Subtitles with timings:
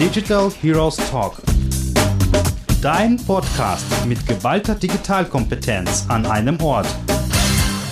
[0.00, 1.42] Digital Heroes Talk.
[2.80, 6.86] Dein Podcast mit geballter Digitalkompetenz an einem Ort.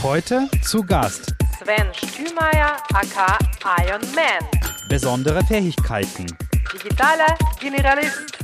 [0.03, 3.39] Heute zu Gast Sven Stümeier aka
[3.87, 4.43] Iron Man.
[4.89, 6.25] Besondere Fähigkeiten.
[6.73, 8.39] Digitaler Generalist.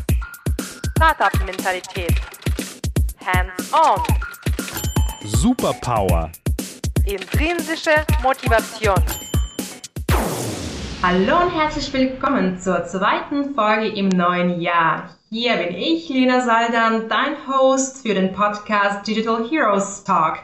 [0.98, 2.20] Startup-Mentalität.
[3.24, 4.02] Hands-on.
[5.24, 6.30] Superpower.
[7.06, 9.23] Intrinsische Motivation.
[11.06, 15.10] Hallo und herzlich willkommen zur zweiten Folge im neuen Jahr.
[15.28, 20.38] Hier bin ich, Lena Saldan, dein Host für den Podcast Digital Heroes Talk.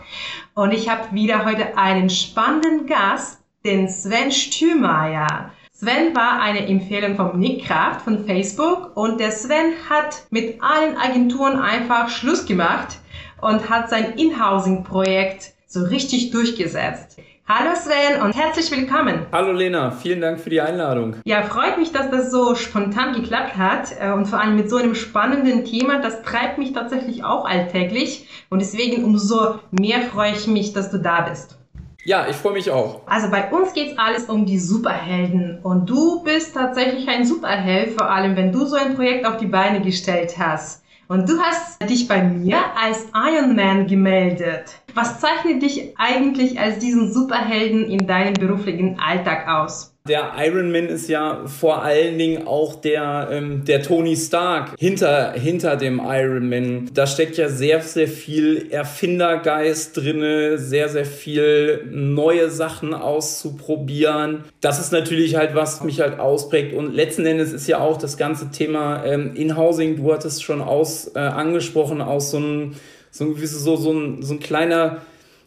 [0.54, 5.50] Und ich habe wieder heute einen spannenden Gast, den Sven Stümeier.
[5.72, 10.94] Sven war eine Empfehlung vom Nick Kraft von Facebook und der Sven hat mit allen
[10.98, 12.98] Agenturen einfach Schluss gemacht
[13.40, 17.18] und hat sein Inhousing-Projekt so richtig durchgesetzt.
[17.52, 19.26] Hallo Sven und herzlich willkommen.
[19.32, 21.16] Hallo Lena, vielen Dank für die Einladung.
[21.24, 24.76] Ja, freut mich, dass das so spontan geklappt hat äh, und vor allem mit so
[24.76, 26.00] einem spannenden Thema.
[26.00, 30.98] Das treibt mich tatsächlich auch alltäglich und deswegen umso mehr freue ich mich, dass du
[30.98, 31.58] da bist.
[32.04, 33.00] Ja, ich freue mich auch.
[33.06, 37.98] Also bei uns geht es alles um die Superhelden und du bist tatsächlich ein Superheld,
[37.98, 40.84] vor allem wenn du so ein Projekt auf die Beine gestellt hast.
[41.08, 44.76] Und du hast dich bei mir als Iron Man gemeldet.
[44.94, 49.94] Was zeichnet dich eigentlich als diesen Superhelden in deinem beruflichen Alltag aus?
[50.08, 55.32] Der Iron Man ist ja vor allen Dingen auch der, ähm, der Tony Stark hinter,
[55.32, 56.90] hinter dem Iron Man.
[56.94, 64.44] Da steckt ja sehr, sehr viel Erfindergeist drinne, sehr, sehr viel neue Sachen auszuprobieren.
[64.62, 66.74] Das ist natürlich halt, was mich halt ausprägt.
[66.74, 71.12] Und letzten Endes ist ja auch das ganze Thema ähm, Inhousing, du hattest schon aus,
[71.14, 72.74] äh, angesprochen, aus so einem,
[73.10, 75.02] so, so, so, ein, so ein kleiner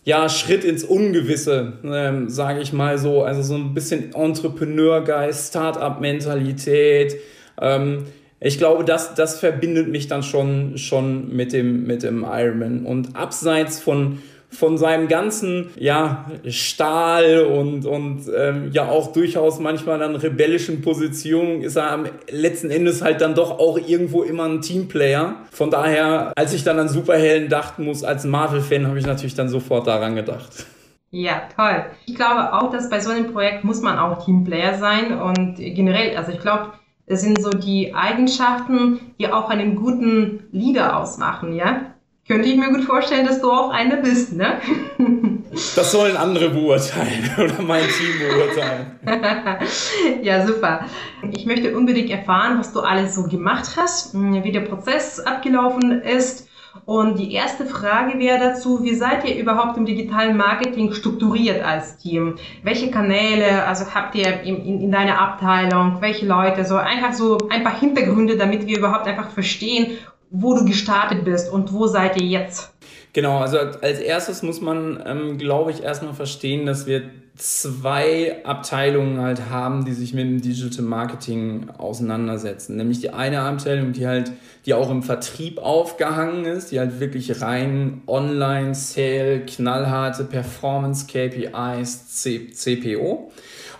[0.06, 3.24] ja, Schritt ins Ungewisse, ähm, sage ich mal so.
[3.24, 7.16] Also so ein bisschen Entrepreneurgeist, Start-up-Mentalität.
[7.62, 8.06] Ähm,
[8.42, 12.86] ich glaube, das, das verbindet mich dann schon, schon mit, dem, mit dem Ironman.
[12.86, 14.20] Und abseits von,
[14.54, 21.62] von seinem ganzen ja, Stahl und, und ähm, ja auch durchaus manchmal dann rebellischen Positionen
[21.62, 25.36] ist er am letzten Endes halt dann doch auch irgendwo immer ein Teamplayer.
[25.52, 29.50] Von daher, als ich dann an Superhelden dachten muss, als Marvel-Fan, habe ich natürlich dann
[29.50, 30.66] sofort daran gedacht.
[31.12, 31.86] Ja, toll.
[32.08, 36.18] Ich glaube auch, dass bei so einem Projekt muss man auch Teamplayer sein und generell,
[36.18, 36.74] also ich glaube,
[37.06, 41.93] es sind so die Eigenschaften, die auch einen guten Leader ausmachen, ja?
[42.28, 44.60] Könnte ich mir gut vorstellen, dass du auch eine bist, ne?
[45.76, 49.00] Das sollen andere beurteilen oder mein Team beurteilen.
[50.24, 50.86] ja, super.
[51.32, 56.50] Ich möchte unbedingt erfahren, was du alles so gemacht hast, wie der Prozess abgelaufen ist.
[56.86, 61.98] Und die erste Frage wäre dazu, wie seid ihr überhaupt im digitalen Marketing strukturiert als
[61.98, 62.36] Team?
[62.64, 67.38] Welche Kanäle, also habt ihr in, in, in deiner Abteilung, welche Leute, so einfach so
[67.52, 69.98] ein paar Hintergründe, damit wir überhaupt einfach verstehen,
[70.34, 72.74] wo du gestartet bist und wo seid ihr jetzt?
[73.14, 77.04] Genau, also als erstes muss man, ähm, glaube ich, erstmal verstehen, dass wir
[77.36, 82.76] zwei Abteilungen halt haben, die sich mit dem Digital Marketing auseinandersetzen.
[82.76, 84.32] Nämlich die eine Abteilung, die halt,
[84.66, 92.22] die auch im Vertrieb aufgehangen ist, die halt wirklich rein Online, Sale, knallharte Performance KPIs,
[92.22, 93.32] C CPO.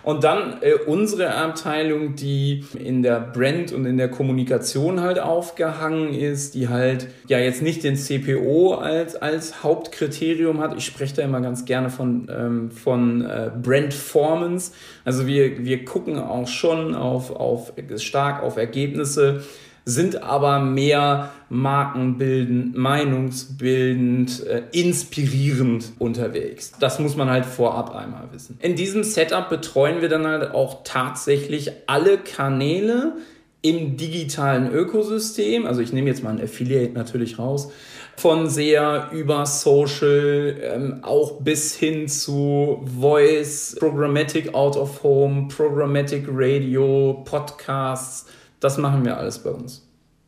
[0.04, 6.14] Und dann äh, unsere Abteilung, die in der Brand und in der Kommunikation halt aufgehangen
[6.14, 10.76] ist, die halt ja jetzt nicht den CPO als, als Hauptkriterium hat.
[10.78, 14.74] Ich spreche da immer ganz gerne von, ähm, von äh, Brandformance.
[15.06, 19.44] Also wir, wir gucken auch schon auf, auf stark auf Ergebnisse
[19.86, 26.72] sind aber mehr markenbildend, meinungsbildend, äh, inspirierend unterwegs.
[26.80, 28.58] Das muss man halt vorab einmal wissen.
[28.62, 33.14] In diesem Setup betreuen wir dann halt auch tatsächlich alle Kanäle
[33.62, 35.66] im digitalen Ökosystem.
[35.66, 37.72] Also ich nehme jetzt mal ein Affiliate natürlich raus.
[38.16, 46.26] Von sehr über Social, ähm, auch bis hin zu Voice, Programmatic Out of Home, Programmatic
[46.30, 48.28] Radio, Podcasts
[48.64, 49.88] das machen wir alles bei uns.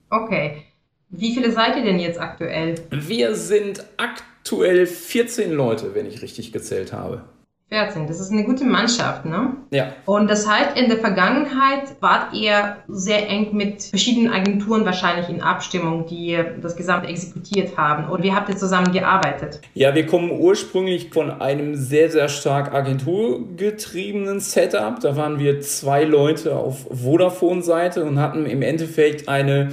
[0.09, 0.63] Okay.
[1.09, 2.75] Wie viele seid ihr denn jetzt aktuell?
[2.91, 7.23] Wir sind aktuell 14 Leute, wenn ich richtig gezählt habe.
[7.69, 9.53] 14, das ist eine gute Mannschaft, ne?
[9.71, 9.87] Ja.
[10.05, 15.41] Und das heißt, in der Vergangenheit wart ihr sehr eng mit verschiedenen Agenturen wahrscheinlich in
[15.41, 18.07] Abstimmung, die das Gesamte exekutiert haben.
[18.11, 19.61] Oder wie habt ihr zusammen gearbeitet?
[19.73, 24.99] Ja, wir kommen ursprünglich von einem sehr, sehr stark agenturgetriebenen Setup.
[24.99, 29.71] Da waren wir zwei Leute auf Vodafone-Seite und hatten im Endeffekt eine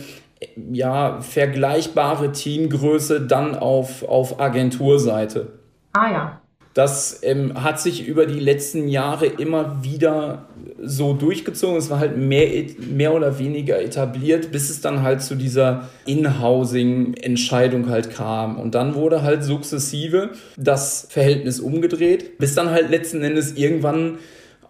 [0.57, 5.53] ja, vergleichbare Teamgröße dann auf, auf Agenturseite.
[5.93, 6.42] Ah ja.
[6.75, 10.47] Das ähm, hat sich über die letzten Jahre immer wieder
[10.83, 11.77] so durchgezogen.
[11.77, 12.49] Es war halt mehr,
[12.79, 18.59] mehr oder weniger etabliert, bis es dann halt zu dieser In-Housing-Entscheidung halt kam.
[18.59, 24.19] Und dann wurde halt sukzessive das Verhältnis umgedreht, bis dann halt letzten Endes irgendwann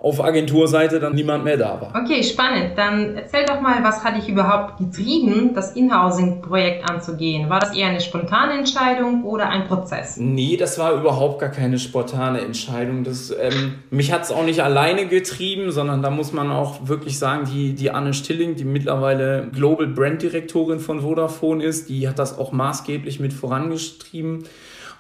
[0.03, 2.03] auf Agenturseite dann niemand mehr da war.
[2.03, 2.73] Okay, spannend.
[2.77, 7.49] Dann erzähl doch mal, was hat dich überhaupt getrieben, das Inhousing-Projekt anzugehen?
[7.49, 10.17] War das eher eine spontane Entscheidung oder ein Prozess?
[10.17, 13.05] Nee, das war überhaupt gar keine spontane Entscheidung.
[13.05, 17.17] Das, ähm, mich hat es auch nicht alleine getrieben, sondern da muss man auch wirklich
[17.17, 22.19] sagen, die, die Anne Stilling, die mittlerweile Global Brand Direktorin von Vodafone ist, die hat
[22.19, 24.43] das auch maßgeblich mit vorangetrieben.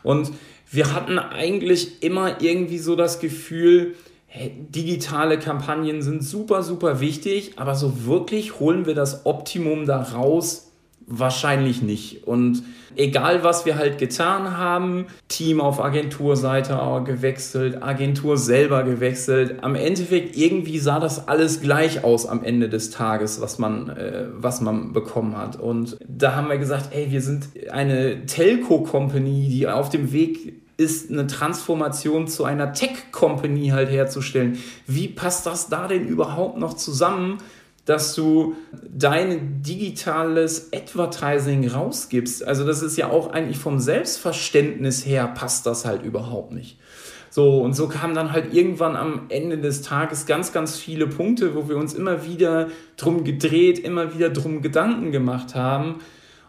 [0.04, 0.30] Und
[0.70, 3.96] wir hatten eigentlich immer irgendwie so das Gefühl,
[4.34, 10.68] digitale Kampagnen sind super, super wichtig, aber so wirklich holen wir das Optimum da raus?
[11.06, 12.26] Wahrscheinlich nicht.
[12.26, 12.62] Und
[12.96, 20.36] egal, was wir halt getan haben, Team auf Agenturseite gewechselt, Agentur selber gewechselt, am Endeffekt
[20.36, 24.92] irgendwie sah das alles gleich aus am Ende des Tages, was man, äh, was man
[24.92, 25.60] bekommen hat.
[25.60, 31.10] Und da haben wir gesagt, ey, wir sind eine Telco-Company, die auf dem Weg ist
[31.10, 34.58] eine Transformation zu einer Tech-Company halt herzustellen.
[34.86, 37.38] Wie passt das da denn überhaupt noch zusammen,
[37.84, 38.54] dass du
[38.88, 42.46] dein digitales Advertising rausgibst?
[42.46, 46.78] Also das ist ja auch eigentlich vom Selbstverständnis her passt das halt überhaupt nicht.
[47.30, 51.54] So, und so kamen dann halt irgendwann am Ende des Tages ganz, ganz viele Punkte,
[51.54, 56.00] wo wir uns immer wieder drum gedreht, immer wieder drum Gedanken gemacht haben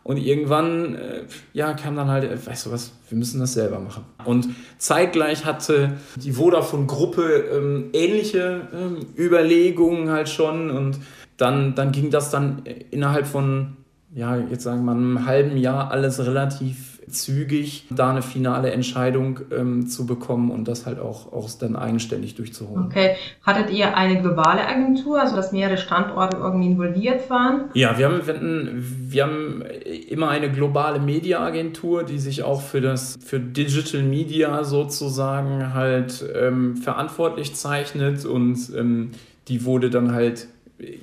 [0.04, 1.24] und irgendwann, äh,
[1.54, 4.04] ja, kam dann halt, äh, weißt du was, wir müssen das selber machen.
[4.26, 10.70] Und zeitgleich hatte die Vodafone-Gruppe ähm, ähnliche ähm, Überlegungen halt schon.
[10.72, 11.00] Und
[11.38, 13.78] dann, dann ging das dann innerhalb von,
[14.14, 19.40] ja, jetzt sagen wir mal, einem halben Jahr alles relativ zügig da eine finale Entscheidung
[19.52, 22.86] ähm, zu bekommen und das halt auch, auch dann eigenständig durchzuholen.
[22.86, 23.16] Okay.
[23.44, 27.66] Hattet ihr eine globale Agentur, also dass mehrere Standorte irgendwie involviert waren?
[27.74, 29.64] Ja, wir haben, wir, hatten, wir haben
[30.10, 36.78] immer eine globale Media-Agentur, die sich auch für das für Digital Media sozusagen halt ähm,
[36.78, 39.12] verantwortlich zeichnet und ähm,
[39.48, 40.48] die wurde dann halt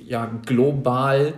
[0.05, 1.33] ja global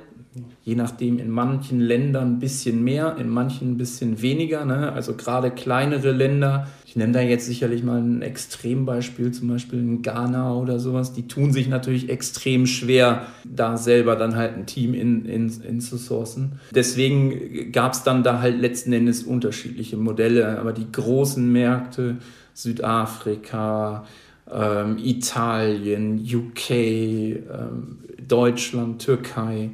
[0.64, 4.66] je nachdem in manchen Ländern ein bisschen mehr, in manchen ein bisschen weniger.
[4.66, 4.92] Ne?
[4.92, 10.02] Also gerade kleinere Länder, ich nenne da jetzt sicherlich mal ein Extrembeispiel, zum Beispiel in
[10.02, 14.94] Ghana oder sowas, die tun sich natürlich extrem schwer, da selber dann halt ein Team
[14.94, 16.54] in, in, in zu sourcen.
[16.74, 22.18] Deswegen gab es dann da halt letzten Endes unterschiedliche Modelle, aber die großen Märkte,
[22.54, 24.06] Südafrika,
[24.52, 27.98] ähm, Italien, UK, ähm,
[28.28, 29.72] Deutschland, Türkei,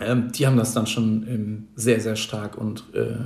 [0.00, 3.16] ähm, die haben das dann schon ähm, sehr, sehr stark und äh,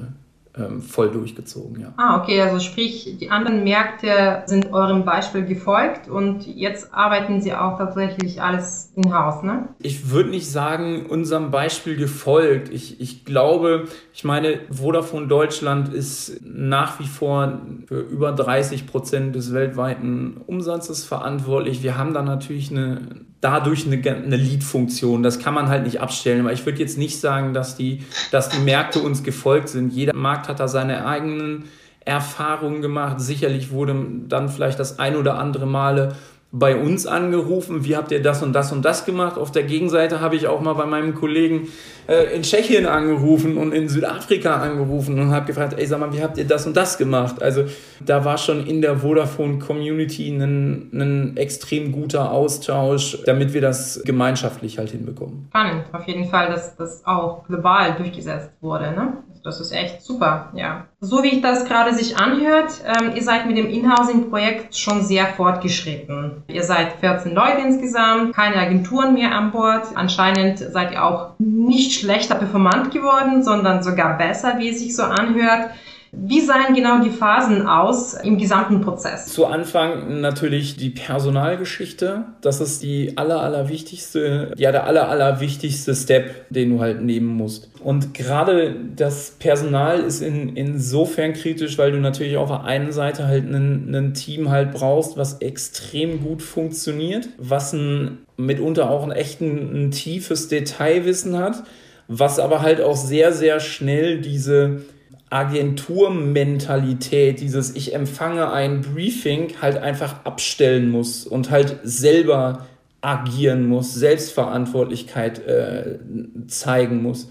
[0.54, 1.94] ähm, voll durchgezogen, ja.
[1.96, 7.54] Ah, okay, also sprich, die anderen Märkte sind eurem Beispiel gefolgt und jetzt arbeiten sie
[7.54, 9.68] auch tatsächlich alles in-house, ne?
[9.78, 12.68] Ich würde nicht sagen, unserem Beispiel gefolgt.
[12.68, 19.34] Ich, ich glaube, ich meine, Vodafone Deutschland ist nach wie vor für über 30 Prozent
[19.34, 21.82] des weltweiten Umsatzes verantwortlich.
[21.82, 25.22] Wir haben da natürlich eine, dadurch eine, eine Lead-Funktion.
[25.22, 26.40] Das kann man halt nicht abstellen.
[26.40, 28.00] Aber ich würde jetzt nicht sagen, dass die,
[28.30, 29.92] dass die Märkte uns gefolgt sind.
[29.92, 31.64] Jeder Markt hat da seine eigenen
[32.04, 33.20] Erfahrungen gemacht.
[33.20, 33.94] Sicherlich wurde
[34.28, 36.14] dann vielleicht das ein oder andere Male
[36.54, 39.38] bei uns angerufen, wie habt ihr das und das und das gemacht.
[39.38, 41.68] Auf der Gegenseite habe ich auch mal bei meinem Kollegen
[42.06, 46.22] äh, in Tschechien angerufen und in Südafrika angerufen und habe gefragt, ey, sag mal, wie
[46.22, 47.42] habt ihr das und das gemacht?
[47.42, 47.64] Also
[48.04, 54.90] da war schon in der Vodafone-Community ein, extrem guter Austausch, damit wir das gemeinschaftlich halt
[54.90, 55.46] hinbekommen.
[55.48, 59.14] Spannend, auf jeden Fall, dass das auch global durchgesetzt wurde, ne?
[59.44, 60.86] Das ist echt super, ja.
[61.00, 66.44] So wie das gerade sich anhört, ähm, ihr seid mit dem Inhousing-Projekt schon sehr fortgeschritten.
[66.46, 69.88] Ihr seid 14 Leute insgesamt, keine Agenturen mehr an Bord.
[69.96, 75.02] Anscheinend seid ihr auch nicht schlechter performant geworden, sondern sogar besser, wie es sich so
[75.02, 75.70] anhört.
[76.14, 79.26] Wie sahen genau die Phasen aus im gesamten Prozess?
[79.26, 82.26] Zu Anfang natürlich die Personalgeschichte.
[82.42, 87.00] Das ist die aller, aller wichtigste, ja, der aller, aller wichtigste Step, den du halt
[87.00, 87.70] nehmen musst.
[87.82, 93.26] Und gerade das Personal ist in, insofern kritisch, weil du natürlich auf der einen Seite
[93.26, 99.40] halt ein Team halt brauchst, was extrem gut funktioniert, was ein, mitunter auch ein echt
[99.40, 101.62] ein, ein tiefes Detailwissen hat,
[102.06, 104.82] was aber halt auch sehr, sehr schnell diese
[105.32, 112.66] Agenturmentalität, dieses ich empfange ein Briefing halt einfach abstellen muss und halt selber
[113.00, 115.98] agieren muss, Selbstverantwortlichkeit äh,
[116.46, 117.30] zeigen muss.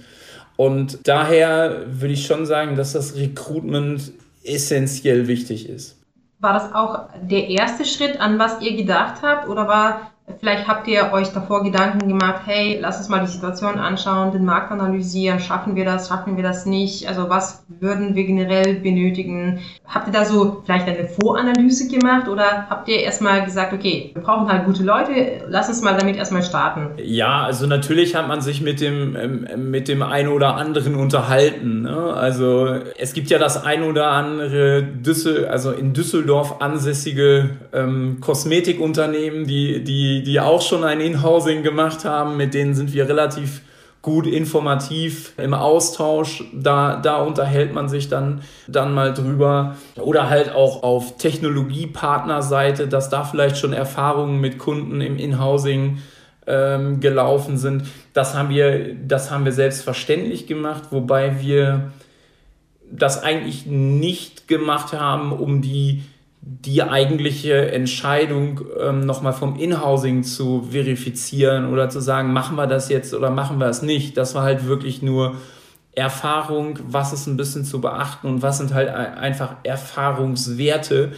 [0.58, 4.12] Und daher würde ich schon sagen, dass das Recruitment
[4.44, 5.98] essentiell wichtig ist.
[6.40, 9.48] War das auch der erste Schritt, an was ihr gedacht habt?
[9.48, 13.78] Oder war Vielleicht habt ihr euch davor Gedanken gemacht, hey, lass uns mal die Situation
[13.78, 18.24] anschauen, den Markt analysieren, schaffen wir das, schaffen wir das nicht, also was würden wir
[18.24, 19.60] generell benötigen?
[19.86, 24.22] Habt ihr da so vielleicht eine Voranalyse gemacht oder habt ihr erstmal gesagt, okay, wir
[24.22, 26.92] brauchen halt gute Leute, lass uns mal damit erstmal starten?
[27.04, 31.82] Ja, also natürlich hat man sich mit dem, ähm, mit dem einen oder anderen unterhalten.
[31.82, 32.14] Ne?
[32.14, 39.46] Also es gibt ja das ein oder andere Düssel, also in Düsseldorf ansässige ähm, Kosmetikunternehmen,
[39.46, 43.62] die, die die, auch schon ein Inhousing gemacht haben, mit denen sind wir relativ
[44.02, 46.44] gut informativ im Austausch.
[46.54, 49.78] Da, da unterhält man sich dann, dann mal drüber.
[50.00, 56.00] Oder halt auch auf Technologiepartnerseite, dass da vielleicht schon Erfahrungen mit Kunden im Inhousing
[56.48, 57.84] ähm, gelaufen sind.
[58.14, 61.92] Das haben, wir, das haben wir selbstverständlich gemacht, wobei wir
[62.92, 66.04] das eigentlich nicht gemacht haben, um die
[66.42, 72.90] die eigentliche Entscheidung ähm, nochmal vom Inhousing zu verifizieren oder zu sagen, machen wir das
[72.90, 74.18] jetzt oder machen wir es nicht.
[74.18, 75.36] Das war halt wirklich nur
[75.94, 81.12] Erfahrung, was ist ein bisschen zu beachten und was sind halt einfach Erfahrungswerte,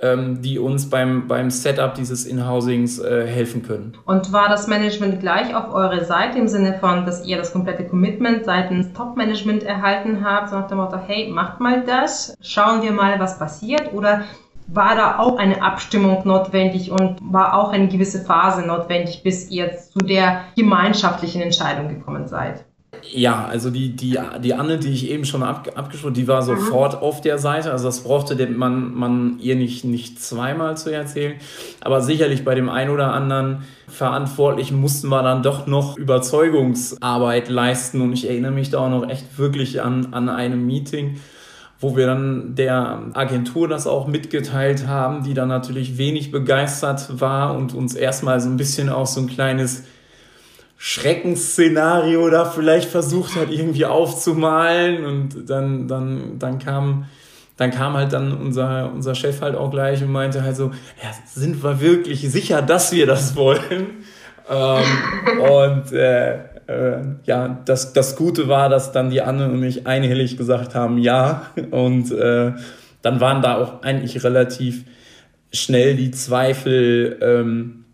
[0.00, 3.96] ähm, die uns beim, beim Setup dieses Inhousings äh, helfen können.
[4.06, 7.84] Und war das Management gleich auf eurer Seite im Sinne von, dass ihr das komplette
[7.84, 12.90] Commitment seitens Top-Management erhalten habt, so nach dem Motto, hey, macht mal das, schauen wir
[12.90, 14.24] mal, was passiert oder
[14.66, 19.76] war da auch eine Abstimmung notwendig und war auch eine gewisse Phase notwendig, bis ihr
[19.76, 22.64] zu der gemeinschaftlichen Entscheidung gekommen seid?
[23.10, 26.94] Ja, also die, die, die Anne, die ich eben schon ab, abgesprochen die war sofort
[26.94, 26.98] mhm.
[27.00, 27.70] auf der Seite.
[27.70, 31.34] Also das brauchte man, man ihr nicht, nicht zweimal zu erzählen.
[31.80, 38.00] Aber sicherlich bei dem einen oder anderen Verantwortlichen mussten wir dann doch noch Überzeugungsarbeit leisten.
[38.00, 41.20] Und ich erinnere mich da auch noch echt wirklich an, an einem Meeting,
[41.84, 47.54] wo wir dann der Agentur das auch mitgeteilt haben, die dann natürlich wenig begeistert war
[47.54, 49.84] und uns erstmal so ein bisschen auch so ein kleines
[50.78, 55.04] Schreckensszenario da vielleicht versucht hat, irgendwie aufzumalen.
[55.04, 57.04] Und dann, dann, dann kam,
[57.58, 60.70] dann kam halt dann unser, unser Chef halt auch gleich und meinte halt so,
[61.02, 64.04] ja, sind wir wirklich sicher, dass wir das wollen?
[64.48, 69.86] ähm, und äh, äh, ja, das, das Gute war, dass dann die Anne und ich
[69.86, 71.50] einhellig gesagt haben, ja.
[71.70, 72.52] Und äh,
[73.02, 74.84] dann waren da auch eigentlich relativ
[75.52, 77.84] schnell die Zweifel ähm,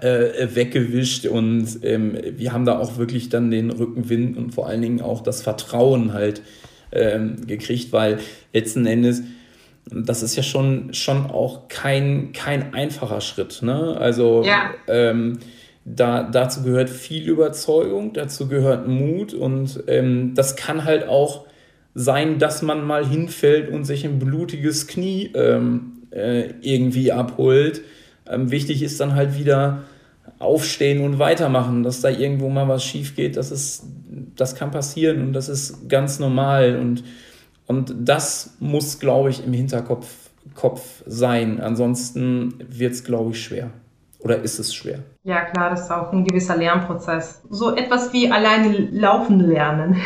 [0.00, 4.82] äh, weggewischt und ähm, wir haben da auch wirklich dann den Rückenwind und vor allen
[4.82, 6.42] Dingen auch das Vertrauen halt
[6.92, 8.18] ähm, gekriegt, weil
[8.52, 9.22] letzten Endes
[9.90, 13.62] das ist ja schon, schon auch kein, kein einfacher Schritt.
[13.62, 13.96] Ne?
[13.98, 14.70] Also ja.
[14.86, 15.38] ähm,
[15.94, 21.46] da, dazu gehört viel Überzeugung, dazu gehört Mut und ähm, das kann halt auch
[21.94, 27.82] sein, dass man mal hinfällt und sich ein blutiges Knie ähm, äh, irgendwie abholt.
[28.28, 29.84] Ähm, wichtig ist dann halt wieder
[30.38, 33.84] aufstehen und weitermachen, dass da irgendwo mal was schief geht, das, ist,
[34.36, 37.02] das kann passieren und das ist ganz normal und,
[37.66, 41.60] und das muss, glaube ich, im Hinterkopf Kopf sein.
[41.60, 43.70] Ansonsten wird es, glaube ich, schwer.
[44.20, 45.00] Oder ist es schwer?
[45.22, 47.42] Ja, klar, das ist auch ein gewisser Lernprozess.
[47.50, 49.96] So etwas wie alleine laufen lernen.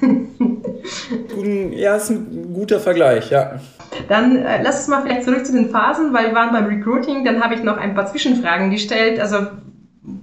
[1.72, 3.58] ja, ist ein guter Vergleich, ja.
[4.08, 7.24] Dann äh, lass uns mal vielleicht zurück zu den Phasen, weil wir waren beim Recruiting.
[7.24, 9.18] Dann habe ich noch ein paar Zwischenfragen gestellt.
[9.18, 9.38] Also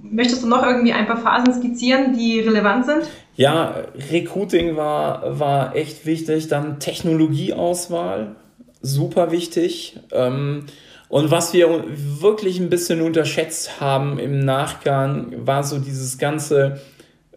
[0.02, 3.02] möchtest du noch irgendwie ein paar Phasen skizzieren, die relevant sind?
[3.36, 3.74] Ja,
[4.10, 6.48] Recruiting war, war echt wichtig.
[6.48, 8.36] Dann Technologieauswahl,
[8.80, 10.00] super wichtig.
[10.12, 10.66] Ähm,
[11.14, 11.84] und was wir
[12.20, 16.80] wirklich ein bisschen unterschätzt haben im Nachgang, war so dieses ganze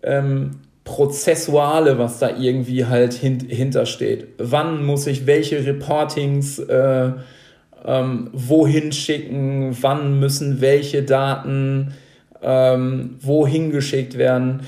[0.01, 4.29] ähm, Prozessuale, was da irgendwie halt hint hintersteht.
[4.39, 7.11] Wann muss ich welche Reportings äh,
[7.85, 9.77] ähm, wohin schicken?
[9.79, 11.93] Wann müssen welche Daten
[12.41, 14.61] ähm, wohin geschickt werden?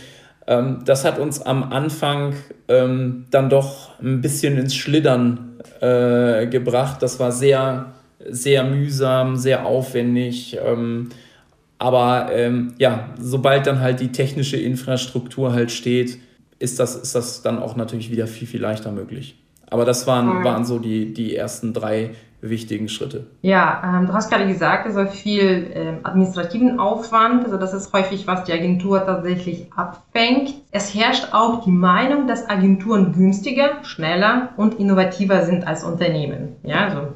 [0.45, 2.35] Ähm, das hat uns am Anfang
[2.67, 7.01] ähm, dann doch ein bisschen ins Schlittern äh, gebracht.
[7.01, 7.95] Das war sehr
[8.27, 10.57] sehr mühsam, sehr aufwendig.
[10.63, 11.09] Ähm,
[11.77, 16.19] aber ähm, ja, sobald dann halt die technische Infrastruktur halt steht,
[16.59, 19.41] ist das, ist das dann auch natürlich wieder viel, viel leichter möglich.
[19.69, 22.11] Aber das waren, waren so die, die ersten drei
[22.41, 23.27] wichtigen Schritte.
[23.41, 28.27] Ja, ähm, du hast gerade gesagt, also viel ähm, administrativen Aufwand, also das ist häufig,
[28.27, 30.53] was die Agentur tatsächlich abfängt.
[30.71, 36.55] Es herrscht auch die Meinung, dass Agenturen günstiger, schneller und innovativer sind als Unternehmen.
[36.63, 37.07] Ja, also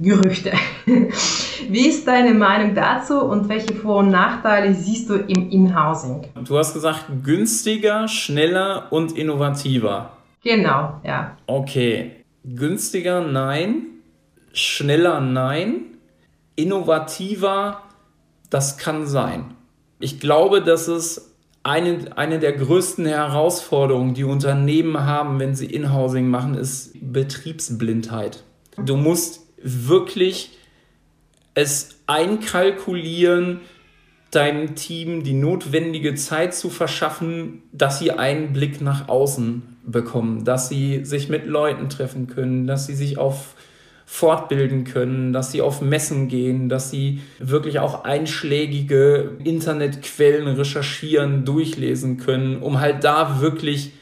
[0.00, 0.52] Gerüchte.
[1.68, 6.22] Wie ist deine Meinung dazu und welche Vor- und Nachteile siehst du im Inhousing?
[6.46, 10.10] Du hast gesagt, günstiger, schneller und innovativer.
[10.42, 11.36] Genau, ja.
[11.46, 12.12] Okay.
[12.44, 13.86] Günstiger, nein.
[14.52, 15.86] schneller nein,
[16.56, 17.82] innovativer,
[18.50, 19.54] das kann sein.
[19.98, 26.28] Ich glaube, dass es eine, eine der größten Herausforderungen, die Unternehmen haben, wenn sie Inhousing
[26.28, 28.44] machen, ist Betriebsblindheit.
[28.76, 30.50] Du musst wirklich
[31.54, 33.60] es einkalkulieren,
[34.30, 40.68] deinem Team die notwendige Zeit zu verschaffen, dass sie einen Blick nach außen bekommen, dass
[40.68, 43.54] sie sich mit Leuten treffen können, dass sie sich auf
[44.06, 52.18] fortbilden können, dass sie auf Messen gehen, dass sie wirklich auch einschlägige Internetquellen recherchieren, durchlesen
[52.18, 53.92] können, um halt da wirklich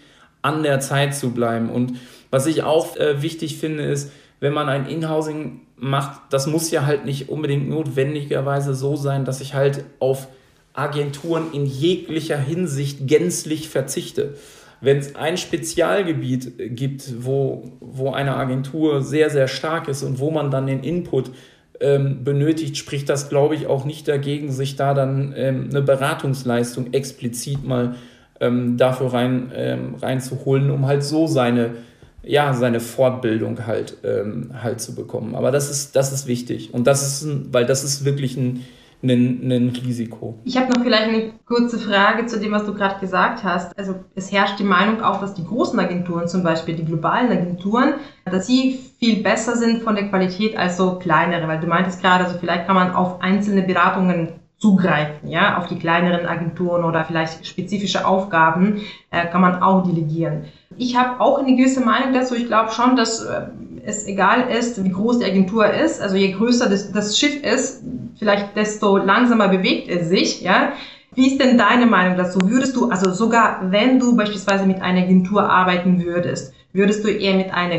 [0.43, 1.71] an der Zeit zu bleiben.
[1.71, 1.99] Und
[2.31, 4.11] was ich auch äh, wichtig finde, ist,
[4.43, 9.41] wenn man ein Inhousing macht, das muss ja halt nicht unbedingt notwendigerweise so sein, dass
[9.41, 10.27] ich halt auf
[10.73, 14.35] Agenturen in jeglicher Hinsicht gänzlich verzichte.
[14.81, 20.33] Wenn es ein Spezialgebiet gibt, wo, wo eine Agentur sehr, sehr stark ist und wo
[20.33, 21.31] man dann den Input
[21.79, 26.93] ähm, benötigt, spricht das, glaube ich, auch nicht dagegen, sich da dann ähm, eine Beratungsleistung
[26.93, 27.95] explizit mal
[28.41, 31.77] ähm, dafür rein, ähm, reinzuholen, um halt so seine,
[32.25, 35.35] ja, seine Fortbildung halt, ähm, halt zu bekommen.
[35.35, 36.73] Aber das ist, das ist wichtig.
[36.73, 38.65] Und das ist, ein, weil das ist wirklich ein,
[39.03, 40.39] ein, ein Risiko.
[40.45, 43.77] Ich habe noch vielleicht eine kurze Frage zu dem, was du gerade gesagt hast.
[43.77, 47.95] Also es herrscht die Meinung auch, dass die großen Agenturen, zum Beispiel die globalen Agenturen,
[48.25, 52.25] dass sie viel besser sind von der Qualität als so kleinere, weil du meintest gerade,
[52.25, 54.29] also vielleicht kann man auf einzelne Beratungen
[54.63, 60.45] zugreifen, ja, auf die kleineren Agenturen oder vielleicht spezifische Aufgaben äh, kann man auch delegieren.
[60.79, 62.37] Ich habe auch eine gewisse Meinung dazu.
[62.37, 63.41] Ich glaube schon, dass äh,
[63.85, 66.01] es egal ist, wie groß die Agentur ist.
[66.01, 67.83] Also je größer das, das Schiff ist,
[68.21, 70.73] vielleicht desto langsamer bewegt es sich, ja.
[71.15, 72.39] Wie ist denn deine Meinung dazu?
[72.45, 77.35] Würdest du, also sogar wenn du beispielsweise mit einer Agentur arbeiten würdest, würdest du eher
[77.35, 77.75] mit einer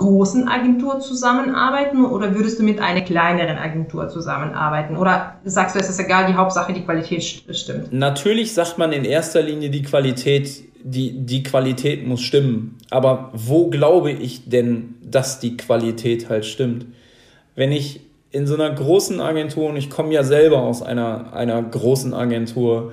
[0.00, 4.96] großen Agentur zusammenarbeiten oder würdest du mit einer kleineren Agentur zusammenarbeiten?
[4.96, 7.92] Oder sagst du, es ist egal, die Hauptsache die Qualität stimmt?
[7.92, 12.78] Natürlich sagt man in erster Linie die Qualität, die, die Qualität muss stimmen.
[12.88, 16.86] Aber wo glaube ich denn, dass die Qualität halt stimmt?
[17.54, 21.62] Wenn ich in so einer großen Agentur, und ich komme ja selber aus einer, einer
[21.62, 22.92] großen Agentur,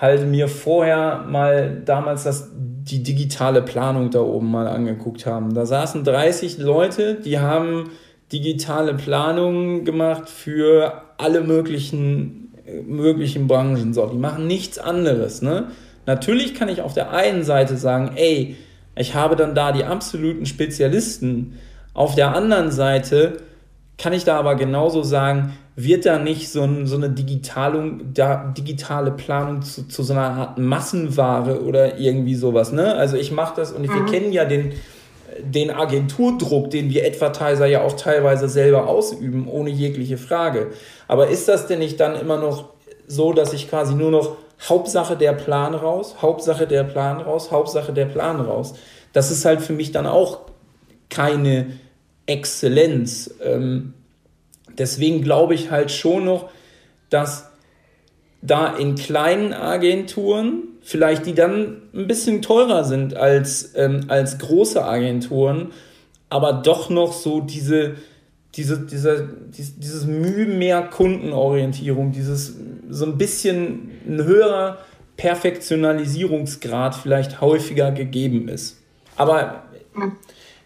[0.00, 2.50] halt mir vorher mal damals das,
[2.84, 5.54] die digitale Planung da oben mal angeguckt haben.
[5.54, 7.90] Da saßen 30 Leute, die haben
[8.32, 12.52] digitale Planungen gemacht für alle möglichen,
[12.86, 13.92] möglichen Branchen.
[13.92, 15.42] So, die machen nichts anderes.
[15.42, 15.68] Ne?
[16.06, 18.56] Natürlich kann ich auf der einen Seite sagen, ey,
[18.96, 21.58] ich habe dann da die absoluten Spezialisten.
[21.92, 23.38] Auf der anderen Seite
[24.00, 28.52] kann ich da aber genauso sagen, wird da nicht so, ein, so eine Digitalung, da,
[28.56, 32.72] digitale Planung zu, zu, so einer Art Massenware oder irgendwie sowas.
[32.72, 32.94] Ne?
[32.94, 33.94] Also ich mache das und mhm.
[33.94, 34.72] wir kennen ja den,
[35.42, 40.68] den Agenturdruck, den wir Advertiser ja auch teilweise selber ausüben, ohne jegliche Frage.
[41.06, 42.70] Aber ist das denn nicht dann immer noch
[43.06, 44.36] so, dass ich quasi nur noch
[44.68, 48.74] Hauptsache der Plan raus, Hauptsache der Plan raus, Hauptsache der Plan raus?
[49.12, 50.38] Das ist halt für mich dann auch
[51.08, 51.66] keine
[52.30, 53.34] Exzellenz.
[53.42, 53.94] Ähm,
[54.78, 56.50] deswegen glaube ich halt schon noch,
[57.10, 57.50] dass
[58.40, 64.82] da in kleinen Agenturen, vielleicht die dann ein bisschen teurer sind als, ähm, als große
[64.82, 65.72] Agenturen,
[66.30, 67.96] aber doch noch so diese,
[68.54, 72.54] diese, diese, dieses Mühe mehr Kundenorientierung, dieses
[72.88, 74.78] so ein bisschen ein höherer
[75.16, 78.78] Perfektionalisierungsgrad vielleicht häufiger gegeben ist.
[79.16, 79.64] Aber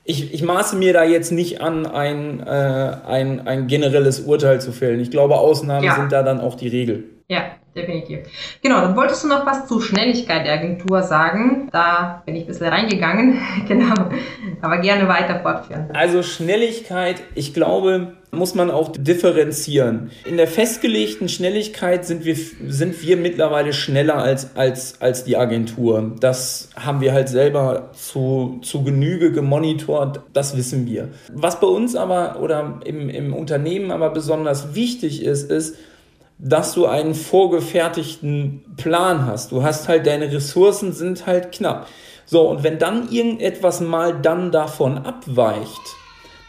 [0.05, 4.73] ich, ich maße mir da jetzt nicht an, ein, äh, ein, ein generelles Urteil zu
[4.73, 5.01] fällen.
[5.01, 5.95] Ich glaube, Ausnahmen ja.
[5.95, 7.05] sind da dann auch die Regel.
[7.29, 7.43] Ja,
[7.75, 8.19] definitiv.
[8.63, 11.71] Genau, dann wolltest du noch was zur Schnelligkeit der Agentur sagen.
[11.73, 13.41] Da bin ich ein bisschen reingegangen.
[13.69, 13.95] genau.
[14.61, 15.89] Aber gerne weiter fortführen.
[15.95, 20.11] Also Schnelligkeit, ich glaube, muss man auch differenzieren.
[20.25, 22.37] In der festgelegten Schnelligkeit sind wir,
[22.69, 26.13] sind wir mittlerweile schneller als, als, als die Agentur.
[26.21, 31.09] Das haben wir halt selber zu, zu Genüge gemonitort, das wissen wir.
[31.33, 35.77] Was bei uns aber oder im, im Unternehmen aber besonders wichtig ist, ist,
[36.39, 39.53] dass du einen vorgefertigten Plan hast.
[39.53, 41.87] Du hast halt, deine Ressourcen sind halt knapp.
[42.27, 45.81] So, und wenn dann irgendetwas mal dann davon abweicht,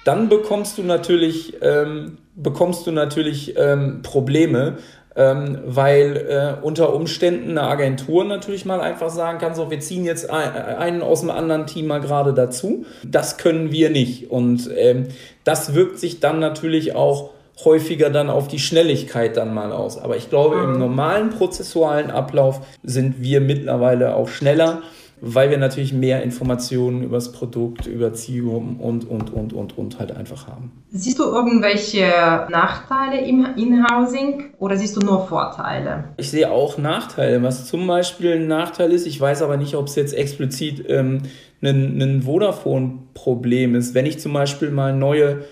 [0.05, 4.77] dann bekommst du natürlich, ähm, bekommst du natürlich ähm, Probleme,
[5.15, 10.05] ähm, weil äh, unter Umständen eine Agentur natürlich mal einfach sagen kann, so, wir ziehen
[10.05, 12.85] jetzt einen aus dem anderen Team mal gerade dazu.
[13.03, 14.29] Das können wir nicht.
[14.29, 15.07] Und ähm,
[15.43, 17.31] das wirkt sich dann natürlich auch
[17.63, 19.97] häufiger dann auf die Schnelligkeit dann mal aus.
[19.97, 20.79] Aber ich glaube, im mhm.
[20.79, 24.83] normalen prozessualen Ablauf sind wir mittlerweile auch schneller.
[25.21, 29.99] Weil wir natürlich mehr Informationen über das Produkt, über Zielgruppen und, und, und, und, und
[29.99, 30.71] halt einfach haben.
[30.91, 32.05] Siehst du irgendwelche
[32.49, 36.05] Nachteile im In-Housing oder siehst du nur Vorteile?
[36.17, 37.41] Ich sehe auch Nachteile.
[37.43, 41.21] Was zum Beispiel ein Nachteil ist, ich weiß aber nicht, ob es jetzt explizit ähm,
[41.61, 43.93] ein, ein Vodafone-Problem ist.
[43.93, 45.45] Wenn ich zum Beispiel mal neue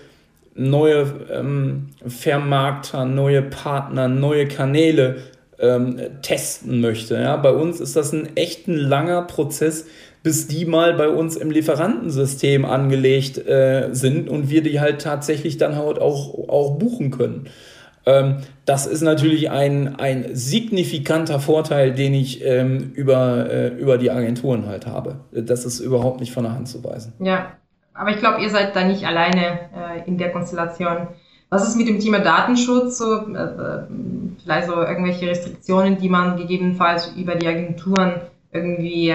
[0.56, 5.16] neue ähm, Vermarkter, neue Partner, neue Kanäle
[5.64, 7.14] ähm, testen möchte.
[7.14, 7.36] Ja?
[7.36, 9.86] Bei uns ist das ein echt ein langer Prozess,
[10.22, 15.58] bis die mal bei uns im Lieferantensystem angelegt äh, sind und wir die halt tatsächlich
[15.58, 17.48] dann halt auch, auch buchen können.
[18.06, 24.10] Ähm, das ist natürlich ein, ein signifikanter Vorteil, den ich ähm, über, äh, über die
[24.10, 25.20] Agenturen halt habe.
[25.32, 27.12] Das ist überhaupt nicht von der Hand zu weisen.
[27.18, 27.52] Ja,
[27.94, 31.08] aber ich glaube, ihr seid da nicht alleine äh, in der Konstellation.
[31.54, 32.98] Was ist mit dem Thema Datenschutz?
[32.98, 33.84] So, äh,
[34.42, 39.14] vielleicht so irgendwelche Restriktionen, die man gegebenenfalls über die Agenturen irgendwie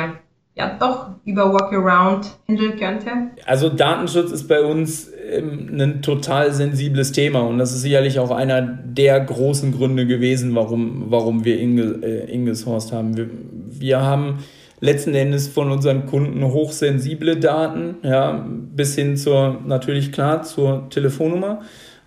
[0.60, 3.10] ja doch über Workaround handeln könnte?
[3.45, 8.32] Also Datenschutz ist bei uns ähm, ein total sensibles Thema und das ist sicherlich auch
[8.32, 13.15] einer der großen Gründe gewesen, warum, warum wir Inge, äh, Ingeshorst haben.
[13.15, 13.30] Wir,
[13.71, 14.39] wir haben
[14.82, 21.62] letzten Endes von unseren Kunden hochsensible Daten, ja, bis hin zur, natürlich klar, zur Telefonnummer.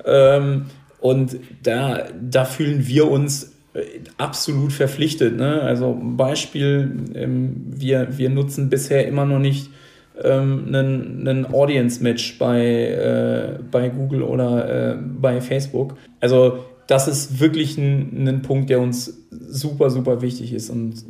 [0.05, 0.67] Ähm,
[1.01, 3.81] und da, da fühlen wir uns äh,
[4.19, 5.37] absolut verpflichtet.
[5.37, 5.63] Ne?
[5.63, 9.71] Also Beispiel, ähm, wir, wir nutzen bisher immer noch nicht
[10.23, 15.97] ähm, einen, einen Audience-Match bei, äh, bei Google oder äh, bei Facebook.
[16.21, 21.05] Also das ist wirklich ein, ein Punkt, der uns super, super wichtig ist und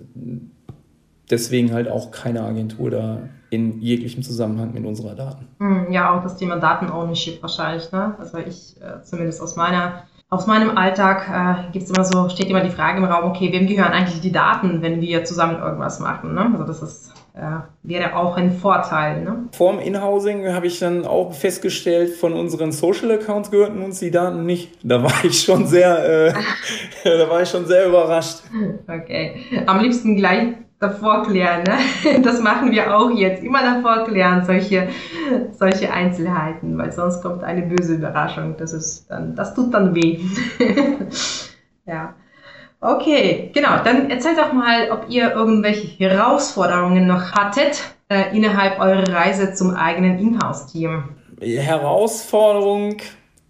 [1.31, 5.47] deswegen halt auch keine Agentur da in jeglichem Zusammenhang mit unserer Daten.
[5.59, 7.93] Hm, ja, auch das Thema Daten-Ownership wahrscheinlich.
[7.93, 8.15] Ne?
[8.19, 12.63] Also ich äh, zumindest aus meiner aus meinem Alltag äh, gibt's immer so, steht immer
[12.63, 16.33] die Frage im Raum, okay, wem gehören eigentlich die Daten, wenn wir zusammen irgendwas machen?
[16.33, 16.49] Ne?
[16.55, 19.25] Also das ist, äh, wäre auch ein Vorteil.
[19.25, 19.49] Ne?
[19.53, 24.47] Vorm Inhousing habe ich dann auch festgestellt, von unseren Social Accounts gehörten uns die Daten
[24.47, 24.71] nicht.
[24.83, 26.33] Da war ich schon sehr, äh,
[27.05, 28.39] da war ich schon sehr überrascht.
[28.89, 29.35] Okay.
[29.67, 31.63] Am liebsten gleich davor klären.
[31.63, 31.79] Ne?
[32.23, 33.43] Das machen wir auch jetzt.
[33.43, 34.89] Immer davor klären, solche,
[35.59, 38.57] solche Einzelheiten, weil sonst kommt eine böse Überraschung.
[38.59, 40.21] Das ist dann, das tut dann weh.
[41.87, 42.15] ja.
[42.81, 43.79] Okay, genau.
[43.85, 49.75] Dann erzählt doch mal, ob ihr irgendwelche Herausforderungen noch hattet äh, innerhalb eurer Reise zum
[49.75, 51.05] eigenen Inhouse-Team.
[51.41, 52.97] Herausforderung,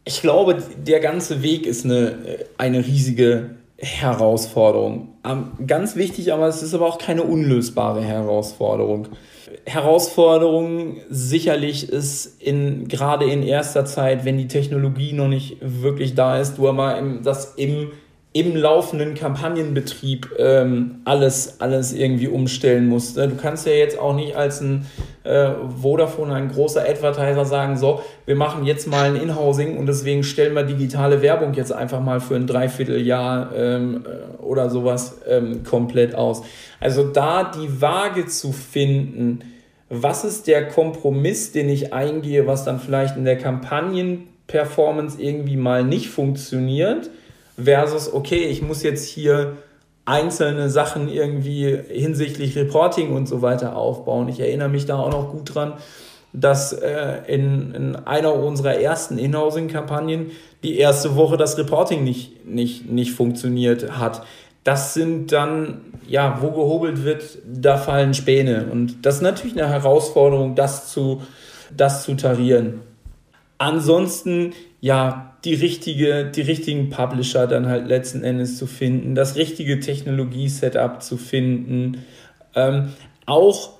[0.04, 2.18] ich glaube, der ganze Weg ist eine,
[2.58, 5.08] eine riesige Herausforderung.
[5.66, 9.08] Ganz wichtig, aber es ist aber auch keine unlösbare Herausforderung.
[9.66, 16.40] Herausforderung sicherlich ist in, gerade in erster Zeit, wenn die Technologie noch nicht wirklich da
[16.40, 17.90] ist, du aber das im
[18.34, 23.18] im laufenden Kampagnenbetrieb ähm, alles, alles irgendwie umstellen musst.
[23.18, 24.86] Du kannst ja jetzt auch nicht als ein
[25.24, 25.50] äh,
[25.82, 30.54] Vodafone, ein großer Advertiser sagen, so, wir machen jetzt mal ein Inhousing und deswegen stellen
[30.54, 36.14] wir digitale Werbung jetzt einfach mal für ein Dreivierteljahr ähm, äh, oder sowas ähm, komplett
[36.14, 36.42] aus.
[36.80, 39.40] Also da die Waage zu finden,
[39.90, 45.84] was ist der Kompromiss, den ich eingehe, was dann vielleicht in der Kampagnenperformance irgendwie mal
[45.84, 47.10] nicht funktioniert,
[47.64, 49.56] versus, okay, ich muss jetzt hier
[50.04, 54.28] einzelne Sachen irgendwie hinsichtlich Reporting und so weiter aufbauen.
[54.28, 55.74] Ich erinnere mich da auch noch gut dran,
[56.32, 60.30] dass äh, in, in einer unserer ersten Inhousing-Kampagnen
[60.62, 64.22] die erste Woche das Reporting nicht, nicht, nicht funktioniert hat.
[64.64, 68.68] Das sind dann, ja, wo gehobelt wird, da fallen Späne.
[68.70, 71.22] Und das ist natürlich eine Herausforderung, das zu,
[71.76, 72.80] das zu tarieren.
[73.58, 79.78] Ansonsten, ja, die, richtige, die richtigen Publisher dann halt letzten Endes zu finden, das richtige
[79.78, 82.04] Technologie-Setup zu finden,
[82.56, 82.92] ähm,
[83.24, 83.70] auch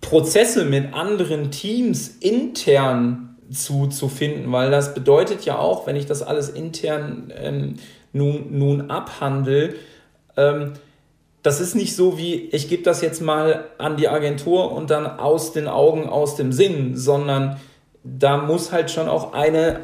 [0.00, 6.06] Prozesse mit anderen Teams intern zu, zu finden, weil das bedeutet ja auch, wenn ich
[6.06, 7.76] das alles intern ähm,
[8.12, 9.74] nun, nun abhandle,
[10.36, 10.72] ähm,
[11.44, 15.06] das ist nicht so wie, ich gebe das jetzt mal an die Agentur und dann
[15.06, 17.60] aus den Augen, aus dem Sinn, sondern
[18.02, 19.82] da muss halt schon auch eine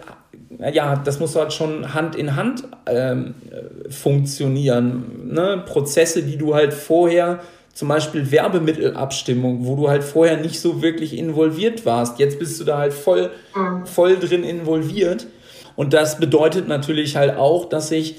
[0.72, 3.34] ja, das muss halt schon Hand in Hand ähm,
[3.90, 5.32] funktionieren.
[5.32, 5.62] Ne?
[5.66, 7.40] Prozesse, die du halt vorher,
[7.74, 12.18] zum Beispiel Werbemittelabstimmung, wo du halt vorher nicht so wirklich involviert warst.
[12.18, 13.86] Jetzt bist du da halt voll, mhm.
[13.86, 15.26] voll drin involviert.
[15.76, 18.16] Und das bedeutet natürlich halt auch, dass sich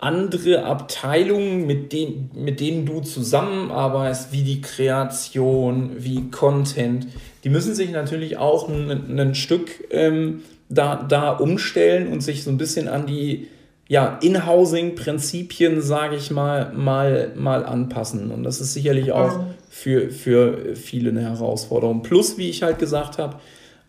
[0.00, 7.06] andere Abteilungen, mit, denen, mit denen du zusammenarbeitest, wie die Kreation, wie Content,
[7.44, 12.50] die müssen sich natürlich auch ein, ein Stück ähm, da, da umstellen und sich so
[12.50, 13.48] ein bisschen an die,
[13.88, 18.30] ja, In-Housing-Prinzipien, sage ich mal, mal, mal anpassen.
[18.30, 22.02] Und das ist sicherlich auch für, für viele eine Herausforderung.
[22.02, 23.36] Plus, wie ich halt gesagt habe,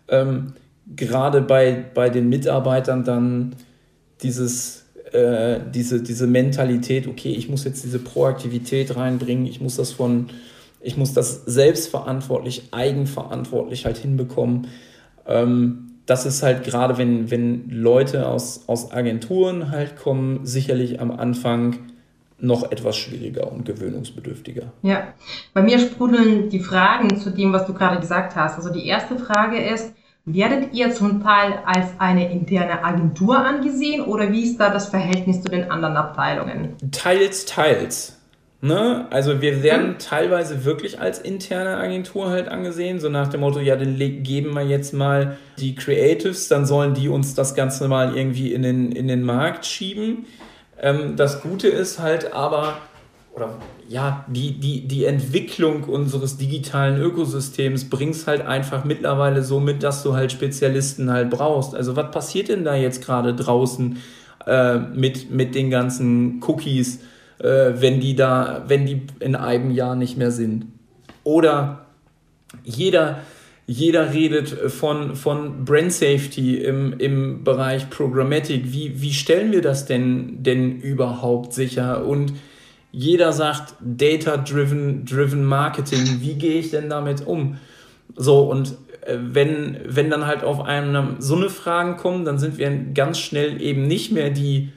[0.08, 0.52] ähm,
[0.94, 3.56] gerade bei, bei den Mitarbeitern dann
[4.22, 9.92] dieses, äh, diese, diese Mentalität, okay, ich muss jetzt diese Proaktivität reinbringen, ich muss das
[9.92, 10.28] von,
[10.80, 14.66] ich muss das selbstverantwortlich, eigenverantwortlich halt hinbekommen.
[15.26, 21.10] Ähm, das ist halt gerade, wenn, wenn Leute aus, aus Agenturen halt kommen, sicherlich am
[21.10, 21.78] Anfang
[22.38, 24.72] noch etwas schwieriger und gewöhnungsbedürftiger.
[24.82, 25.14] Ja,
[25.54, 28.56] bei mir sprudeln die Fragen zu dem, was du gerade gesagt hast.
[28.56, 29.94] Also die erste Frage ist,
[30.26, 35.42] werdet ihr zum Teil als eine interne Agentur angesehen oder wie ist da das Verhältnis
[35.42, 36.76] zu den anderen Abteilungen?
[36.90, 38.18] Teils, teils.
[38.64, 39.06] Ne?
[39.10, 39.98] Also wir werden mhm.
[39.98, 44.62] teilweise wirklich als interne Agentur halt angesehen, so nach dem Motto, ja, dann geben wir
[44.62, 49.06] jetzt mal die Creatives, dann sollen die uns das Ganze mal irgendwie in den, in
[49.06, 50.24] den Markt schieben.
[50.80, 52.78] Ähm, das Gute ist halt aber,
[53.34, 53.50] oder
[53.86, 60.02] ja, die, die, die Entwicklung unseres digitalen Ökosystems bringt halt einfach mittlerweile so mit, dass
[60.02, 61.74] du halt Spezialisten halt brauchst.
[61.74, 63.98] Also was passiert denn da jetzt gerade draußen
[64.46, 67.00] äh, mit, mit den ganzen Cookies?
[67.38, 70.66] Äh, wenn die da, wenn die in einem Jahr nicht mehr sind.
[71.24, 71.86] Oder
[72.62, 73.20] jeder,
[73.66, 78.72] jeder redet von, von Brand Safety im, im Bereich Programmatic.
[78.72, 82.04] Wie, wie stellen wir das denn, denn überhaupt sicher?
[82.04, 82.32] Und
[82.92, 86.20] jeder sagt Data-driven driven Marketing.
[86.20, 87.56] Wie gehe ich denn damit um?
[88.14, 92.58] So, und äh, wenn, wenn dann halt auf einem so eine Fragen kommen, dann sind
[92.58, 94.70] wir ganz schnell eben nicht mehr die,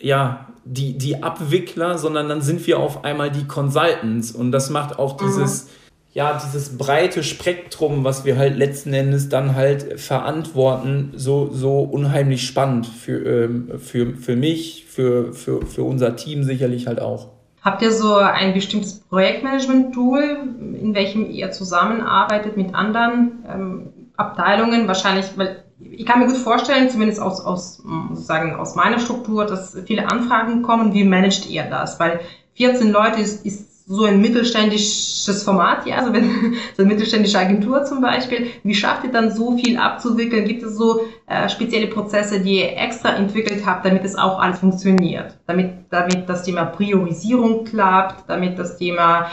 [0.00, 4.32] ja, die, die Abwickler, sondern dann sind wir auf einmal die Consultants.
[4.32, 5.26] Und das macht auch mhm.
[5.26, 5.68] dieses, mhm.
[6.14, 12.46] ja, dieses breite Spektrum, was wir halt letzten Endes dann halt verantworten, so, so unheimlich
[12.46, 17.28] spannend für, ähm, für, für mich, für, für, für unser Team sicherlich halt auch.
[17.62, 20.38] Habt ihr so ein bestimmtes Projektmanagement-Tool,
[20.78, 24.86] in welchem ihr zusammenarbeitet mit anderen ähm, Abteilungen?
[24.86, 29.76] Wahrscheinlich, weil ich kann mir gut vorstellen, zumindest aus, aus, sozusagen aus meiner Struktur, dass
[29.86, 30.94] viele Anfragen kommen.
[30.94, 31.98] Wie managt ihr das?
[31.98, 32.20] Weil
[32.54, 36.24] 14 Leute ist, ist so ein mittelständisches Format, ja, also wenn
[36.76, 40.46] so eine mittelständische Agentur zum Beispiel, wie schafft ihr dann so viel abzuwickeln?
[40.46, 44.60] Gibt es so äh, spezielle Prozesse, die ihr extra entwickelt habt, damit es auch alles
[44.60, 45.36] funktioniert?
[45.46, 49.26] Damit, damit das Thema Priorisierung klappt, damit das Thema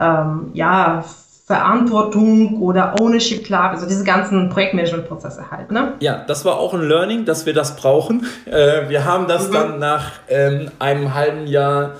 [0.00, 1.04] ähm, ja
[1.46, 5.70] Verantwortung oder Ownership Club, also diese ganzen Projektmanagement-Prozesse halt.
[5.70, 5.94] Ne?
[6.00, 8.26] Ja, das war auch ein Learning, dass wir das brauchen.
[8.46, 9.52] Äh, wir haben das mhm.
[9.52, 11.94] dann nach ähm, einem halben Jahr,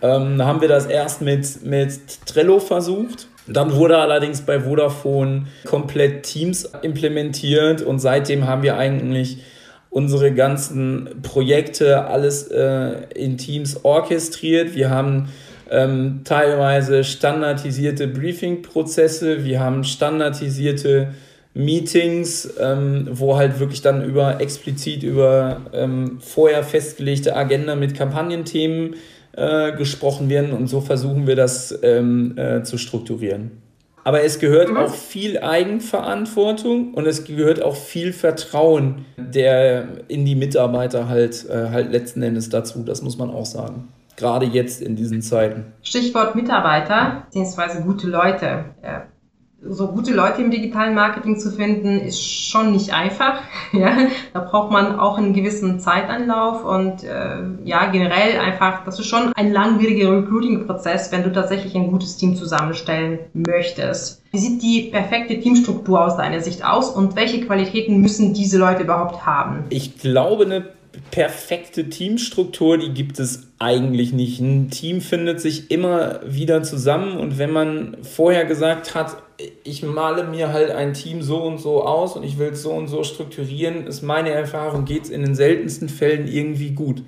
[0.00, 3.28] ähm, haben wir das erst mit, mit Trello versucht.
[3.46, 9.44] Dann wurde allerdings bei Vodafone komplett Teams implementiert und seitdem haben wir eigentlich
[9.90, 14.74] unsere ganzen Projekte alles äh, in Teams orchestriert.
[14.74, 15.28] Wir haben
[15.70, 21.08] ähm, teilweise standardisierte Briefing-Prozesse, wir haben standardisierte
[21.54, 28.96] Meetings, ähm, wo halt wirklich dann über explizit über ähm, vorher festgelegte Agenda mit Kampagnenthemen
[29.32, 33.62] äh, gesprochen werden und so versuchen wir das ähm, äh, zu strukturieren.
[34.04, 34.76] Aber es gehört mhm.
[34.76, 41.70] auch viel Eigenverantwortung und es gehört auch viel Vertrauen der in die Mitarbeiter halt, äh,
[41.70, 42.84] halt letzten Endes dazu.
[42.84, 45.72] Das muss man auch sagen gerade jetzt in diesen Zeiten?
[45.82, 48.64] Stichwort Mitarbeiter beziehungsweise gute Leute.
[49.68, 53.40] So gute Leute im digitalen Marketing zu finden, ist schon nicht einfach.
[53.72, 53.94] Ja,
[54.32, 59.32] da braucht man auch einen gewissen Zeitanlauf und äh, ja, generell einfach, das ist schon
[59.34, 64.22] ein langwieriger Recruiting-Prozess, wenn du tatsächlich ein gutes Team zusammenstellen möchtest.
[64.30, 68.84] Wie sieht die perfekte Teamstruktur aus deiner Sicht aus und welche Qualitäten müssen diese Leute
[68.84, 69.64] überhaupt haben?
[69.68, 70.64] Ich glaube, eine
[71.10, 74.40] perfekte Teamstruktur, die gibt es eigentlich nicht.
[74.40, 79.22] Ein Team findet sich immer wieder zusammen und wenn man vorher gesagt hat,
[79.64, 82.70] ich male mir halt ein Team so und so aus und ich will es so
[82.72, 87.02] und so strukturieren, ist meine Erfahrung, geht es in den seltensten Fällen irgendwie gut.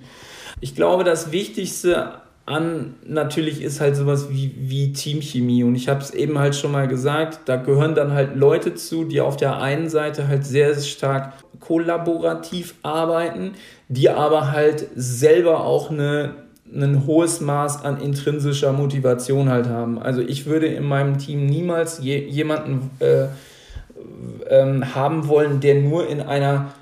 [0.61, 6.01] Ich glaube, das Wichtigste an natürlich ist halt sowas wie, wie Teamchemie und ich habe
[6.01, 9.61] es eben halt schon mal gesagt, da gehören dann halt Leute zu, die auf der
[9.61, 13.53] einen Seite halt sehr, sehr stark kollaborativ arbeiten,
[13.89, 16.37] die aber halt selber auch eine,
[16.73, 19.99] ein hohes Maß an intrinsischer Motivation halt haben.
[19.99, 23.27] Also ich würde in meinem Team niemals je, jemanden äh,
[24.49, 26.73] ähm, haben wollen, der nur in einer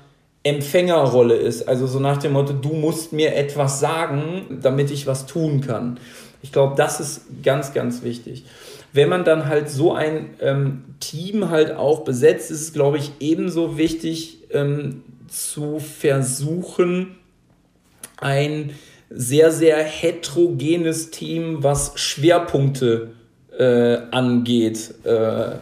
[0.47, 1.67] Empfängerrolle ist.
[1.67, 5.99] Also so nach dem Motto, du musst mir etwas sagen, damit ich was tun kann.
[6.41, 8.45] Ich glaube, das ist ganz, ganz wichtig.
[8.93, 13.11] Wenn man dann halt so ein ähm, Team halt auch besetzt, ist es, glaube ich,
[13.19, 17.17] ebenso wichtig, ähm, zu versuchen,
[18.17, 18.71] ein
[19.09, 23.11] sehr, sehr heterogenes Team, was Schwerpunkte
[23.57, 25.55] äh, angeht, äh,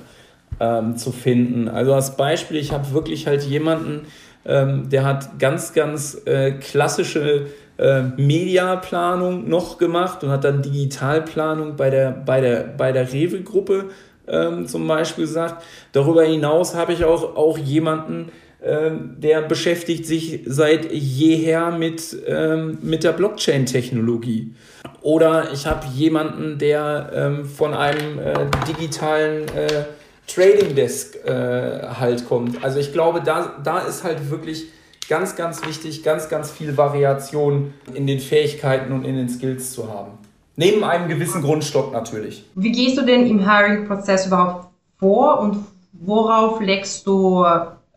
[0.59, 1.67] ähm, zu finden.
[1.67, 4.07] Also als Beispiel, ich habe wirklich halt jemanden,
[4.45, 11.75] ähm, der hat ganz, ganz äh, klassische äh, Mediaplanung noch gemacht und hat dann Digitalplanung
[11.75, 13.85] bei der, bei der, bei der Rewe-Gruppe
[14.27, 15.63] ähm, zum Beispiel gesagt.
[15.91, 18.31] Darüber hinaus habe ich auch, auch jemanden,
[18.63, 24.53] ähm, der beschäftigt sich seit jeher mit, ähm, mit der Blockchain-Technologie.
[25.01, 28.33] Oder ich habe jemanden, der ähm, von einem äh,
[28.67, 29.83] digitalen äh,
[30.27, 32.63] Trading Desk äh, halt kommt.
[32.63, 34.65] Also ich glaube, da, da ist halt wirklich
[35.07, 39.91] ganz, ganz wichtig, ganz, ganz viel Variation in den Fähigkeiten und in den Skills zu
[39.91, 40.11] haben.
[40.55, 42.45] Neben einem gewissen Grundstock natürlich.
[42.55, 47.45] Wie gehst du denn im Hiring-Prozess überhaupt vor und worauf legst du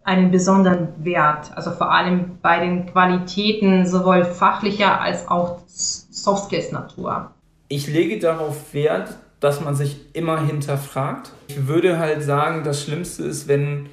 [0.03, 1.53] einen besonderen Wert?
[1.55, 7.31] Also vor allem bei den Qualitäten sowohl fachlicher als auch Soft Skills Natur.
[7.69, 11.33] Ich lege darauf Wert, dass man sich immer hinterfragt.
[11.49, 13.87] Ich würde halt sagen, das Schlimmste ist, wenn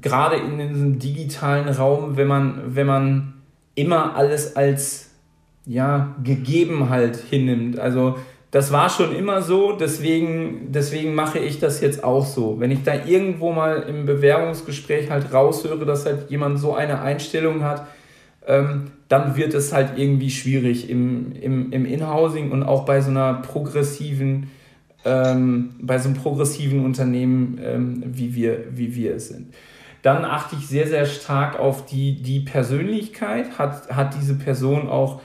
[0.00, 3.34] gerade in diesem digitalen Raum, wenn man, wenn man
[3.74, 5.10] immer alles als
[5.64, 7.78] ja, gegeben halt hinnimmt.
[7.78, 8.16] Also
[8.50, 12.58] das war schon immer so, deswegen, deswegen mache ich das jetzt auch so.
[12.58, 17.62] Wenn ich da irgendwo mal im Bewerbungsgespräch halt raushöre, dass halt jemand so eine Einstellung
[17.62, 17.86] hat,
[18.46, 23.10] ähm, dann wird es halt irgendwie schwierig im, im, im Inhousing und auch bei so
[23.10, 24.50] einer progressiven,
[25.04, 29.54] ähm, bei so einem progressiven Unternehmen, ähm, wie, wir, wie wir es sind.
[30.02, 33.58] Dann achte ich sehr, sehr stark auf die, die Persönlichkeit.
[33.58, 35.20] Hat, hat diese Person auch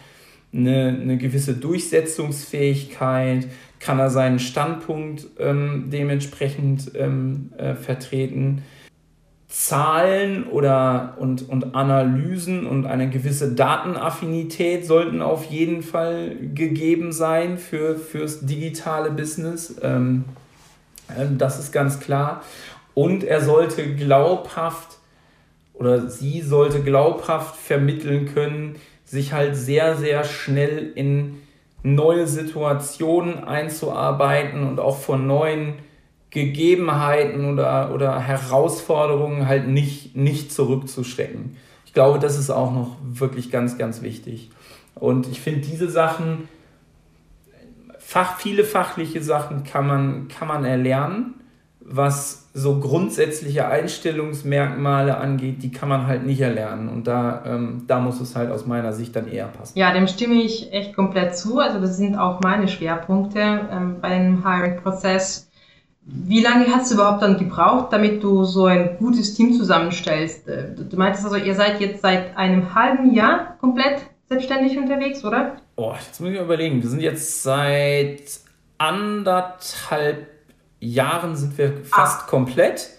[0.51, 3.47] eine, eine gewisse Durchsetzungsfähigkeit?
[3.79, 8.63] Kann er seinen Standpunkt ähm, dementsprechend ähm, äh, vertreten?
[9.53, 17.59] Zahlen oder und, und Analysen und eine gewisse Datenaffinität sollten auf jeden Fall gegeben sein
[17.59, 19.75] für, fürs digitale Business.
[19.83, 20.23] Ähm,
[21.15, 22.41] ähm, das ist ganz klar.
[22.95, 24.97] Und er sollte glaubhaft
[25.75, 31.37] oder sie sollte glaubhaft vermitteln können, sich halt sehr, sehr schnell in
[31.83, 35.75] neue Situationen einzuarbeiten und auch von neuen
[36.33, 41.55] Gegebenheiten oder, oder Herausforderungen halt nicht, nicht zurückzuschrecken.
[41.85, 44.49] Ich glaube, das ist auch noch wirklich ganz, ganz wichtig.
[44.95, 46.49] Und ich finde, diese Sachen,
[47.99, 51.35] Fach, viele fachliche Sachen kann man, kann man erlernen
[51.85, 56.87] was so grundsätzliche Einstellungsmerkmale angeht, die kann man halt nicht erlernen.
[56.87, 59.77] Und da, ähm, da muss es halt aus meiner Sicht dann eher passen.
[59.77, 61.59] Ja, dem stimme ich echt komplett zu.
[61.59, 63.39] Also das sind auch meine Schwerpunkte
[63.71, 65.49] ähm, bei dem Hiring-Prozess.
[66.05, 70.47] Wie lange hast du überhaupt dann gebraucht, damit du so ein gutes Team zusammenstellst?
[70.47, 75.57] Äh, du meintest also, ihr seid jetzt seit einem halben Jahr komplett selbstständig unterwegs, oder?
[75.75, 76.81] Oh, jetzt muss ich mir überlegen.
[76.81, 78.21] Wir sind jetzt seit
[78.77, 80.27] anderthalb
[80.79, 82.25] Jahren sind wir fast ah.
[82.27, 82.89] komplett.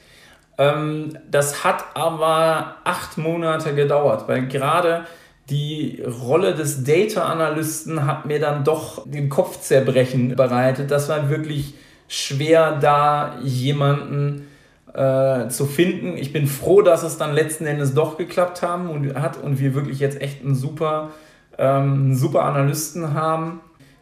[0.56, 5.06] Ähm, das hat aber acht Monate gedauert, weil gerade
[5.50, 10.90] die Rolle des Data Analysten hat mir dann doch den Kopfzerbrechen bereitet.
[10.90, 11.74] Das war wirklich
[12.14, 14.46] schwer, da jemanden
[14.92, 16.16] äh, zu finden.
[16.16, 19.74] Ich bin froh, dass es dann letzten Endes doch geklappt haben und hat und wir
[19.74, 21.10] wirklich jetzt echt einen super,
[21.58, 23.60] ähm, einen super Analysten haben.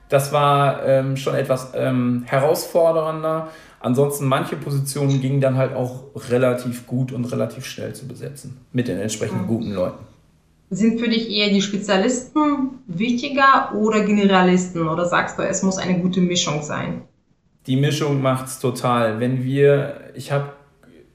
[0.08, 3.48] Das war ähm, schon etwas ähm, herausfordernder.
[3.80, 8.88] Ansonsten manche Positionen gingen dann halt auch relativ gut und relativ schnell zu besetzen mit
[8.88, 10.04] den entsprechend guten Leuten.
[10.68, 14.88] Sind für dich eher die Spezialisten wichtiger oder Generalisten?
[14.88, 17.02] Oder sagst du, es muss eine gute Mischung sein?
[17.66, 19.20] Die Mischung macht es total.
[19.20, 20.52] Wenn wir, ich habe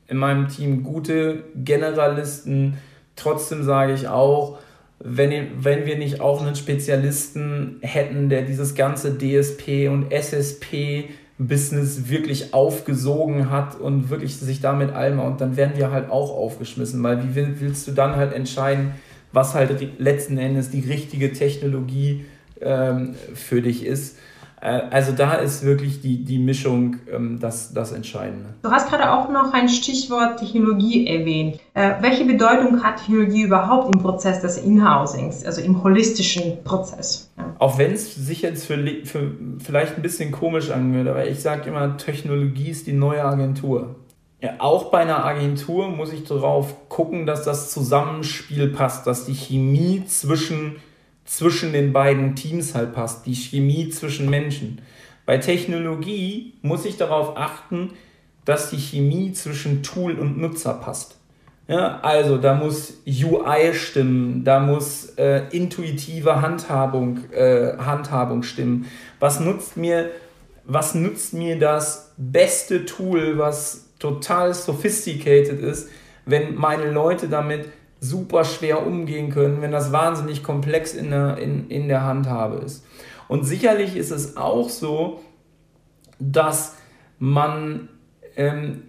[0.08, 2.78] in meinem Team gute Generalisten,
[3.16, 4.60] trotzdem sage ich auch,
[5.00, 12.10] wenn, wenn wir nicht auch einen Spezialisten hätten, der dieses ganze DSP und SSP Business
[12.10, 17.04] wirklich aufgesogen hat und wirklich sich damit allem und dann werden wir halt auch aufgeschmissen,
[17.04, 18.94] weil wie willst du dann halt entscheiden,
[19.32, 22.26] was halt letzten Endes die richtige Technologie
[22.60, 24.18] ähm, für dich ist.
[24.62, 28.54] Äh, also da ist wirklich die, die Mischung ähm, das, das Entscheidende.
[28.64, 31.60] Du hast gerade auch noch ein Stichwort Technologie erwähnt.
[31.74, 37.30] Äh, welche Bedeutung hat Technologie überhaupt im Prozess des Inhousings, also im holistischen Prozess?
[37.38, 37.56] Ja.
[37.60, 41.70] Auch wenn es sich jetzt für, für vielleicht ein bisschen komisch anhört, aber ich sage
[41.70, 43.96] immer, Technologie ist die neue Agentur.
[44.42, 49.34] Ja, auch bei einer Agentur muss ich darauf gucken, dass das Zusammenspiel passt, dass die
[49.34, 50.76] Chemie zwischen
[51.28, 54.82] zwischen den beiden Teams halt passt, die Chemie zwischen Menschen.
[55.26, 57.92] Bei Technologie muss ich darauf achten,
[58.46, 61.18] dass die Chemie zwischen Tool und Nutzer passt.
[61.68, 68.86] Ja, also da muss UI stimmen, da muss äh, intuitive Handhabung, äh, Handhabung stimmen.
[69.20, 70.10] Was nutzt mir,
[70.64, 75.90] was nutzt mir das beste Tool, was total sophisticated ist,
[76.26, 77.66] wenn meine Leute damit
[78.00, 82.86] super schwer umgehen können, wenn das wahnsinnig komplex in der, in, in der Handhabe ist.
[83.28, 85.22] Und sicherlich ist es auch so,
[86.20, 86.76] dass
[87.20, 87.90] man
[88.36, 88.84] ähm,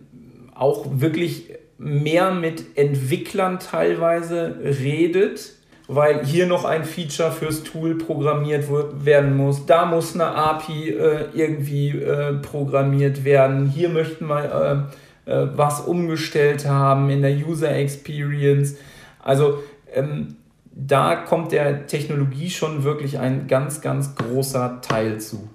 [0.54, 5.54] auch wirklich mehr mit Entwicklern teilweise redet,
[5.86, 8.64] weil hier noch ein Feature fürs Tool programmiert
[9.04, 9.64] werden muss.
[9.64, 13.66] Da muss eine API äh, irgendwie äh, programmiert werden.
[13.70, 14.90] Hier möchten wir
[15.26, 18.76] äh, äh was umgestellt haben in der User Experience.
[19.22, 19.62] Also
[19.92, 20.36] ähm,
[20.72, 25.48] da kommt der Technologie schon wirklich ein ganz, ganz großer Teil zu.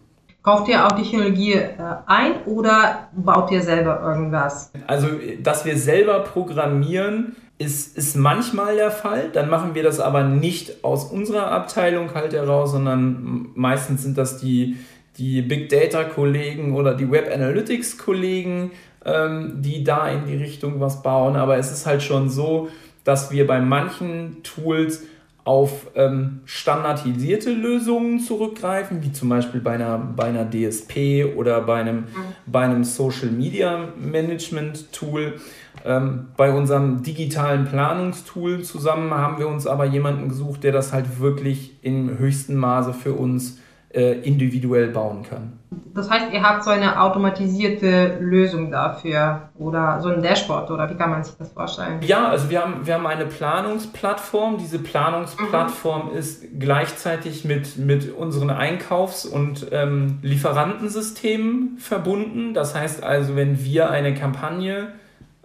[0.43, 4.72] Kauft ihr auch Technologie äh, ein oder baut ihr selber irgendwas?
[4.88, 5.07] Also,
[5.41, 9.30] dass wir selber programmieren, ist, ist manchmal der Fall.
[9.32, 14.38] Dann machen wir das aber nicht aus unserer Abteilung halt heraus, sondern meistens sind das
[14.38, 14.78] die,
[15.18, 18.72] die Big Data Kollegen oder die Web Analytics Kollegen,
[19.05, 21.38] ähm, die da in die Richtung was bauen.
[21.38, 22.68] Aber es ist halt schon so,
[23.03, 25.03] dass wir bei manchen Tools
[25.45, 31.81] auf ähm, standardisierte Lösungen zurückgreifen, wie zum Beispiel bei einer, bei einer DSP oder bei
[31.81, 32.05] einem, mhm.
[32.45, 35.35] bei einem Social Media Management Tool.
[35.83, 41.19] Ähm, bei unserem digitalen Planungstool zusammen haben wir uns aber jemanden gesucht, der das halt
[41.19, 43.59] wirklich im höchsten Maße für uns
[43.93, 45.53] äh, individuell bauen kann.
[45.93, 50.95] Das heißt, ihr habt so eine automatisierte Lösung dafür oder so ein Dashboard oder wie
[50.95, 51.99] kann man sich das vorstellen?
[52.01, 54.57] Ja, also wir haben, wir haben eine Planungsplattform.
[54.57, 56.17] Diese Planungsplattform mhm.
[56.17, 62.53] ist gleichzeitig mit, mit unseren Einkaufs- und ähm, Lieferantensystemen verbunden.
[62.55, 64.87] Das heißt also, wenn wir eine Kampagne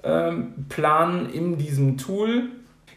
[0.02, 2.44] ähm, planen in diesem Tool,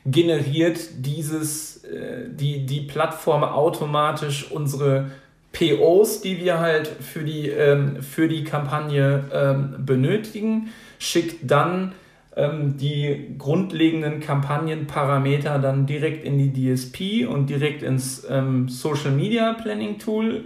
[0.05, 5.11] generiert dieses, äh, die, die Plattform automatisch unsere
[5.51, 11.93] POs, die wir halt für die, ähm, für die Kampagne ähm, benötigen, schickt dann
[12.35, 19.53] ähm, die grundlegenden Kampagnenparameter dann direkt in die DSP und direkt ins ähm, Social Media
[19.53, 20.45] Planning Tool.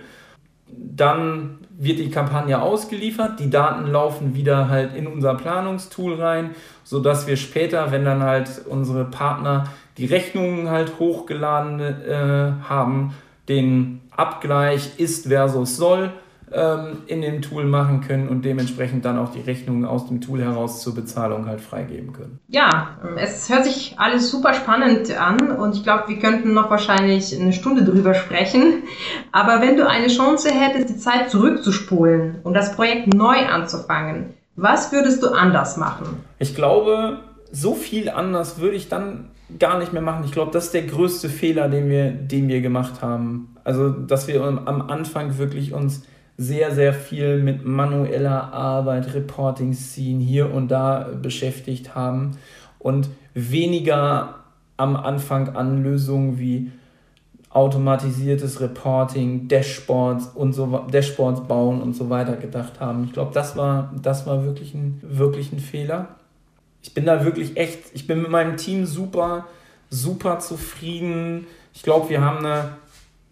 [0.68, 6.52] Dann wird die Kampagne ausgeliefert, die Daten laufen wieder halt in unser Planungstool rein,
[6.84, 9.66] sodass wir später, wenn dann halt unsere Partner
[9.98, 13.14] die Rechnungen halt hochgeladen äh, haben,
[13.48, 16.12] den Abgleich ist versus soll
[16.52, 20.42] ähm, in dem Tool machen können und dementsprechend dann auch die Rechnungen aus dem Tool
[20.42, 22.40] heraus zur Bezahlung halt freigeben können.
[22.48, 27.38] Ja, es hört sich alles super spannend an und ich glaube, wir könnten noch wahrscheinlich
[27.40, 28.84] eine Stunde drüber sprechen.
[29.32, 34.92] Aber wenn du eine Chance hättest, die Zeit zurückzuspulen und das Projekt neu anzufangen, was
[34.92, 36.24] würdest du anders machen?
[36.40, 37.20] Ich glaube,
[37.52, 39.30] so viel anders würde ich dann
[39.60, 40.26] gar nicht mehr machen.
[40.26, 43.56] Ich glaube, das ist der größte Fehler, den wir, den wir gemacht haben.
[43.64, 46.04] Also, dass wir am Anfang wirklich uns
[46.38, 52.32] sehr, sehr viel mit manueller Arbeit, Reporting Scene hier und da beschäftigt haben
[52.80, 54.36] und weniger
[54.78, 56.72] am Anfang an Lösungen wie
[57.50, 63.06] automatisiertes Reporting, Dashboards und so Dashboards bauen und so weiter gedacht haben.
[63.06, 66.10] Ich glaube, das war, das war wirklich ein, wirklich ein Fehler
[66.86, 69.48] ich bin da wirklich echt, ich bin mit meinem Team super,
[69.90, 71.48] super zufrieden.
[71.74, 72.78] Ich glaube, wir haben eine,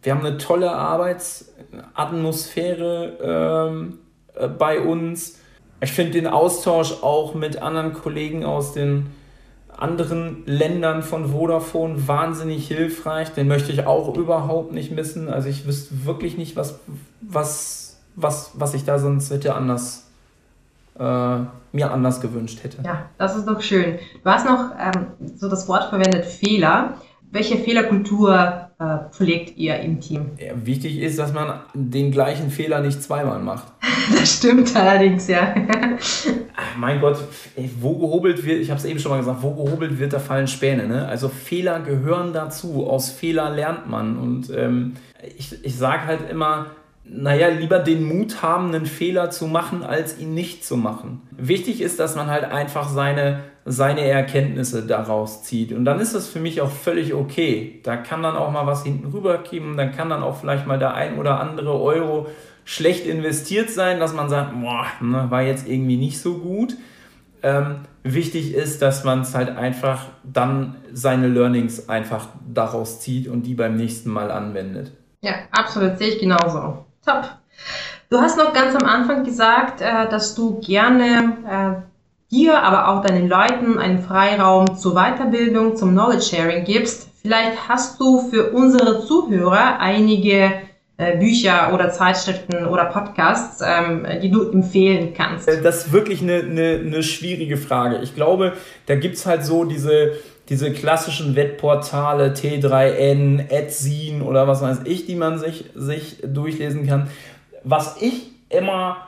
[0.01, 3.99] wir haben eine tolle Arbeitsatmosphäre ähm,
[4.33, 5.37] äh, bei uns.
[5.81, 9.11] Ich finde den Austausch auch mit anderen Kollegen aus den
[9.69, 13.33] anderen Ländern von Vodafone wahnsinnig hilfreich.
[13.33, 15.29] Den möchte ich auch überhaupt nicht missen.
[15.29, 16.79] Also ich wüsste wirklich nicht, was,
[17.21, 20.02] was, was, was ich da sonst hätte anders
[20.95, 22.83] mir anders gewünscht hätte.
[22.83, 23.97] Ja, das ist doch schön.
[24.23, 26.95] Du hast noch ähm, so das Wort verwendet, Fehler.
[27.31, 30.31] Welche Fehlerkultur äh, pflegt ihr im Team?
[30.37, 33.65] Ja, wichtig ist, dass man den gleichen Fehler nicht zweimal macht.
[34.19, 35.55] das stimmt allerdings, ja.
[36.55, 37.17] Ach, mein Gott,
[37.79, 40.47] wo gehobelt wird, ich habe es eben schon mal gesagt, wo gehobelt wird, da fallen
[40.47, 40.87] Späne.
[40.87, 41.07] Ne?
[41.07, 44.17] Also Fehler gehören dazu, aus Fehler lernt man.
[44.17, 44.93] Und ähm,
[45.37, 46.67] ich, ich sage halt immer,
[47.15, 51.21] naja, lieber den Mut haben, einen Fehler zu machen, als ihn nicht zu machen.
[51.31, 55.71] Wichtig ist, dass man halt einfach seine, seine Erkenntnisse daraus zieht.
[55.73, 57.79] Und dann ist das für mich auch völlig okay.
[57.83, 60.95] Da kann dann auch mal was hinten rüberkippen, dann kann dann auch vielleicht mal der
[60.95, 62.27] ein oder andere Euro
[62.65, 66.75] schlecht investiert sein, dass man sagt, boah, ne, war jetzt irgendwie nicht so gut.
[67.43, 73.43] Ähm, wichtig ist, dass man es halt einfach dann seine Learnings einfach daraus zieht und
[73.43, 74.93] die beim nächsten Mal anwendet.
[75.21, 76.85] Ja, absolut, sehe ich genauso.
[77.05, 77.25] Top.
[78.09, 83.01] Du hast noch ganz am Anfang gesagt, äh, dass du gerne äh, dir, aber auch
[83.03, 87.07] deinen Leuten einen Freiraum zur Weiterbildung, zum Knowledge Sharing gibst.
[87.21, 90.53] Vielleicht hast du für unsere Zuhörer einige
[90.97, 95.47] äh, Bücher oder Zeitschriften oder Podcasts, ähm, die du empfehlen kannst.
[95.47, 97.99] Das ist wirklich eine, eine, eine schwierige Frage.
[98.03, 98.53] Ich glaube,
[98.85, 100.13] da gibt es halt so diese,
[100.49, 107.07] diese klassischen Wettportale, T3N, Edzine oder was weiß ich, die man sich, sich durchlesen kann.
[107.63, 109.07] Was ich immer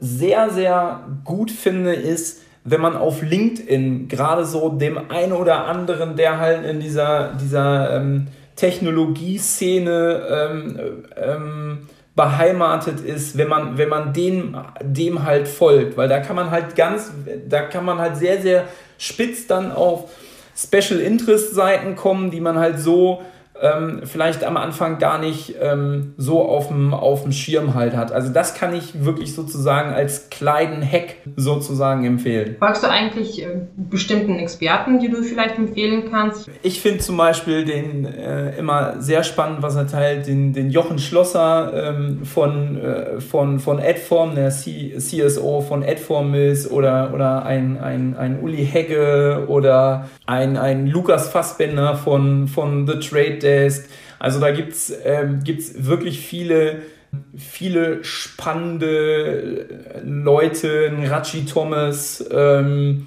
[0.00, 6.16] sehr, sehr gut finde, ist, wenn man auf LinkedIn gerade so dem einen oder anderen,
[6.16, 10.80] der halt in dieser, dieser ähm, Technologieszene ähm,
[11.16, 11.78] ähm,
[12.14, 16.76] beheimatet ist, wenn man, wenn man dem, dem halt folgt, weil da kann man halt
[16.76, 17.10] ganz,
[17.48, 18.64] da kann man halt sehr, sehr
[18.98, 20.10] spitz dann auf
[20.62, 23.22] Special Interest Seiten kommen, die man halt so
[23.60, 28.12] ähm, vielleicht am Anfang gar nicht ähm, so auf dem, auf dem Schirm halt hat.
[28.12, 32.56] Also das kann ich wirklich sozusagen als kleinen Hack sozusagen empfehlen.
[32.58, 36.48] Folgst du eigentlich äh, bestimmten Experten, die du vielleicht empfehlen kannst?
[36.62, 40.98] Ich finde zum Beispiel den äh, immer sehr spannend, was er teilt, den, den Jochen
[40.98, 47.44] Schlosser ähm, von, äh, von, von Adform, der C CSO von Adform ist oder, oder
[47.44, 53.49] ein, ein, ein Uli Hegge oder ein, ein Lukas Fassbender von, von The Trade Day
[53.50, 53.88] Desk.
[54.18, 56.82] Also da gibt es ähm, wirklich viele,
[57.36, 59.66] viele spannende
[60.04, 62.24] Leute, Rachi Thomas.
[62.30, 63.06] Ähm,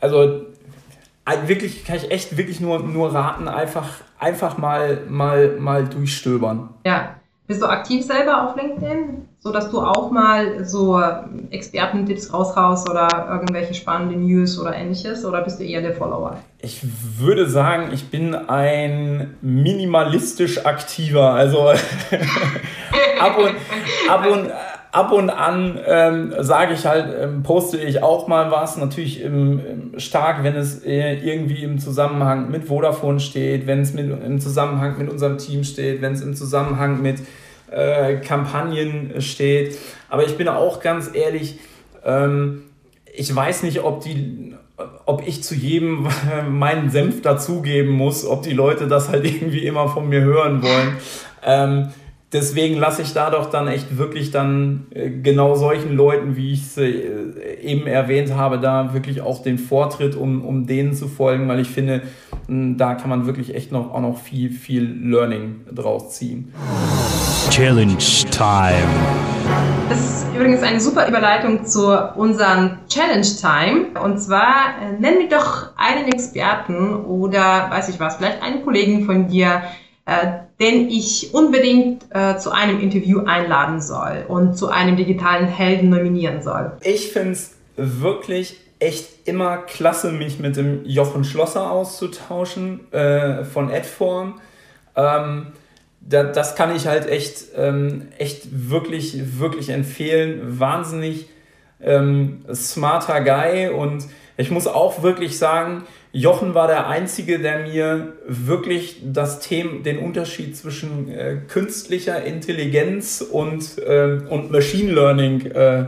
[0.00, 0.46] also
[1.46, 3.88] wirklich kann ich echt wirklich nur, nur raten, einfach,
[4.18, 6.70] einfach mal, mal, mal durchstöbern.
[6.86, 7.16] Ja.
[7.48, 9.28] Bist du aktiv selber auf LinkedIn?
[9.42, 11.02] So dass du auch mal so
[11.50, 16.36] Expertentipps raushaust oder irgendwelche spannenden News oder ähnliches oder bist du eher der Follower?
[16.60, 16.80] Ich
[17.18, 21.30] würde sagen, ich bin ein minimalistisch aktiver.
[21.30, 21.70] Also
[23.20, 23.54] ab, und,
[24.08, 24.50] ab, und,
[24.92, 28.76] ab und an ähm, sage ich halt, ähm, poste ich auch mal was.
[28.76, 29.58] Natürlich im,
[29.92, 35.10] im stark, wenn es irgendwie im Zusammenhang mit Vodafone steht, wenn es im Zusammenhang mit
[35.10, 37.16] unserem Team steht, wenn es im Zusammenhang mit
[37.72, 39.78] äh, Kampagnen steht.
[40.08, 41.58] Aber ich bin auch ganz ehrlich,
[42.04, 42.62] ähm,
[43.14, 44.54] ich weiß nicht, ob die,
[45.06, 46.08] ob ich zu jedem
[46.50, 50.96] meinen Senf dazugeben muss, ob die Leute das halt irgendwie immer von mir hören wollen.
[51.44, 51.88] Ähm,
[52.32, 56.62] deswegen lasse ich da doch dann echt wirklich dann äh, genau solchen Leuten, wie ich
[56.62, 61.48] es äh, eben erwähnt habe, da wirklich auch den Vortritt, um, um denen zu folgen,
[61.48, 62.02] weil ich finde,
[62.48, 66.52] da kann man wirklich echt noch auch noch viel, viel Learning draus ziehen.
[67.50, 67.96] Challenge
[68.30, 68.88] Time.
[69.88, 74.00] Das ist übrigens eine super Überleitung zu unserem Challenge Time.
[74.00, 79.04] Und zwar äh, nenn mir doch einen Experten oder weiß ich was, vielleicht einen Kollegen
[79.04, 79.62] von dir,
[80.06, 80.26] äh,
[80.60, 86.42] den ich unbedingt äh, zu einem Interview einladen soll und zu einem digitalen Helden nominieren
[86.42, 86.72] soll.
[86.82, 93.70] Ich finde es wirklich echt immer klasse, mich mit dem Jochen Schlosser auszutauschen äh, von
[93.70, 94.40] Adform.
[94.96, 95.48] Ähm,
[96.08, 100.58] da, das kann ich halt echt, ähm, echt wirklich, wirklich empfehlen.
[100.60, 101.28] Wahnsinnig
[101.80, 104.04] ähm, smarter Guy und
[104.36, 109.98] ich muss auch wirklich sagen, Jochen war der Einzige, der mir wirklich das Thema, den
[109.98, 115.84] Unterschied zwischen äh, künstlicher Intelligenz und, äh, und Machine Learning äh,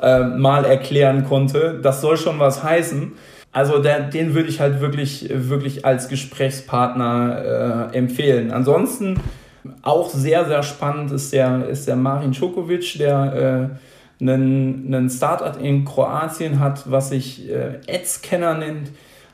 [0.00, 1.78] äh, mal erklären konnte.
[1.82, 3.12] Das soll schon was heißen.
[3.52, 8.50] Also der, den würde ich halt wirklich, wirklich als Gesprächspartner äh, empfehlen.
[8.50, 9.20] Ansonsten
[9.82, 13.70] auch sehr, sehr spannend ist der, ist der Marin Čokovic, der
[14.20, 18.88] äh, einen, einen Startup in Kroatien hat, was sich äh, Adscanner nennt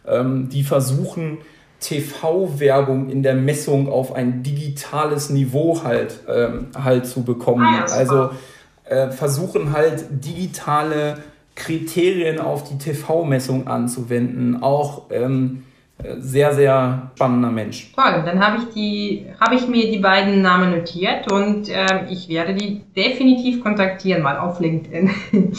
[0.07, 1.39] ähm, die versuchen,
[1.81, 7.65] TV-Werbung in der Messung auf ein digitales Niveau halt, ähm, halt zu bekommen.
[7.65, 8.31] Ah, also
[8.85, 11.19] äh, versuchen halt digitale
[11.57, 14.63] Kriterien auf die TV-Messung anzuwenden.
[14.63, 15.65] Auch ähm,
[16.19, 17.93] sehr, sehr spannender Mensch.
[17.95, 22.29] Toll, dann habe ich, die, hab ich mir die beiden Namen notiert und äh, ich
[22.29, 25.11] werde die definitiv kontaktieren, mal auf LinkedIn.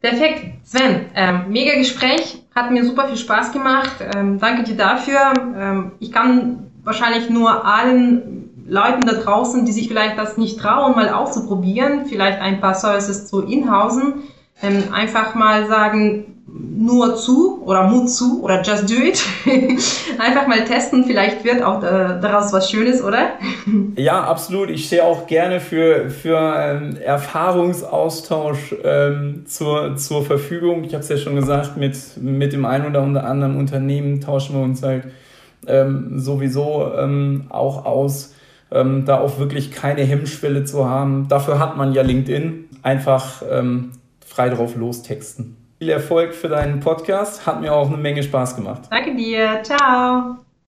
[0.00, 3.96] Perfekt, Sven, ähm, mega Gespräch, hat mir super viel Spaß gemacht.
[4.14, 5.32] Ähm, danke dir dafür.
[5.56, 10.94] Ähm, ich kann wahrscheinlich nur allen Leuten da draußen, die sich vielleicht das nicht trauen,
[10.94, 14.24] mal auszuprobieren, vielleicht ein paar Services zu inhausen,
[14.62, 19.22] ähm, einfach mal sagen, nur zu oder Mut zu oder just do it.
[20.18, 23.30] Einfach mal testen, vielleicht wird auch daraus was Schönes, oder?
[23.96, 24.70] Ja, absolut.
[24.70, 30.84] Ich stehe auch gerne für, für ähm, Erfahrungsaustausch ähm, zur, zur Verfügung.
[30.84, 34.62] Ich habe es ja schon gesagt, mit, mit dem einen oder anderen Unternehmen tauschen wir
[34.62, 35.04] uns halt
[35.66, 38.34] ähm, sowieso ähm, auch aus,
[38.70, 41.28] ähm, da auch wirklich keine Hemmschwelle zu haben.
[41.28, 42.64] Dafür hat man ja LinkedIn.
[42.82, 43.42] Einfach
[44.26, 45.61] frei drauf lostexten.
[45.82, 47.44] Viel Erfolg für deinen Podcast.
[47.44, 48.82] Hat mir auch eine Menge Spaß gemacht.
[48.88, 49.64] Danke dir.
[49.64, 50.36] Ciao.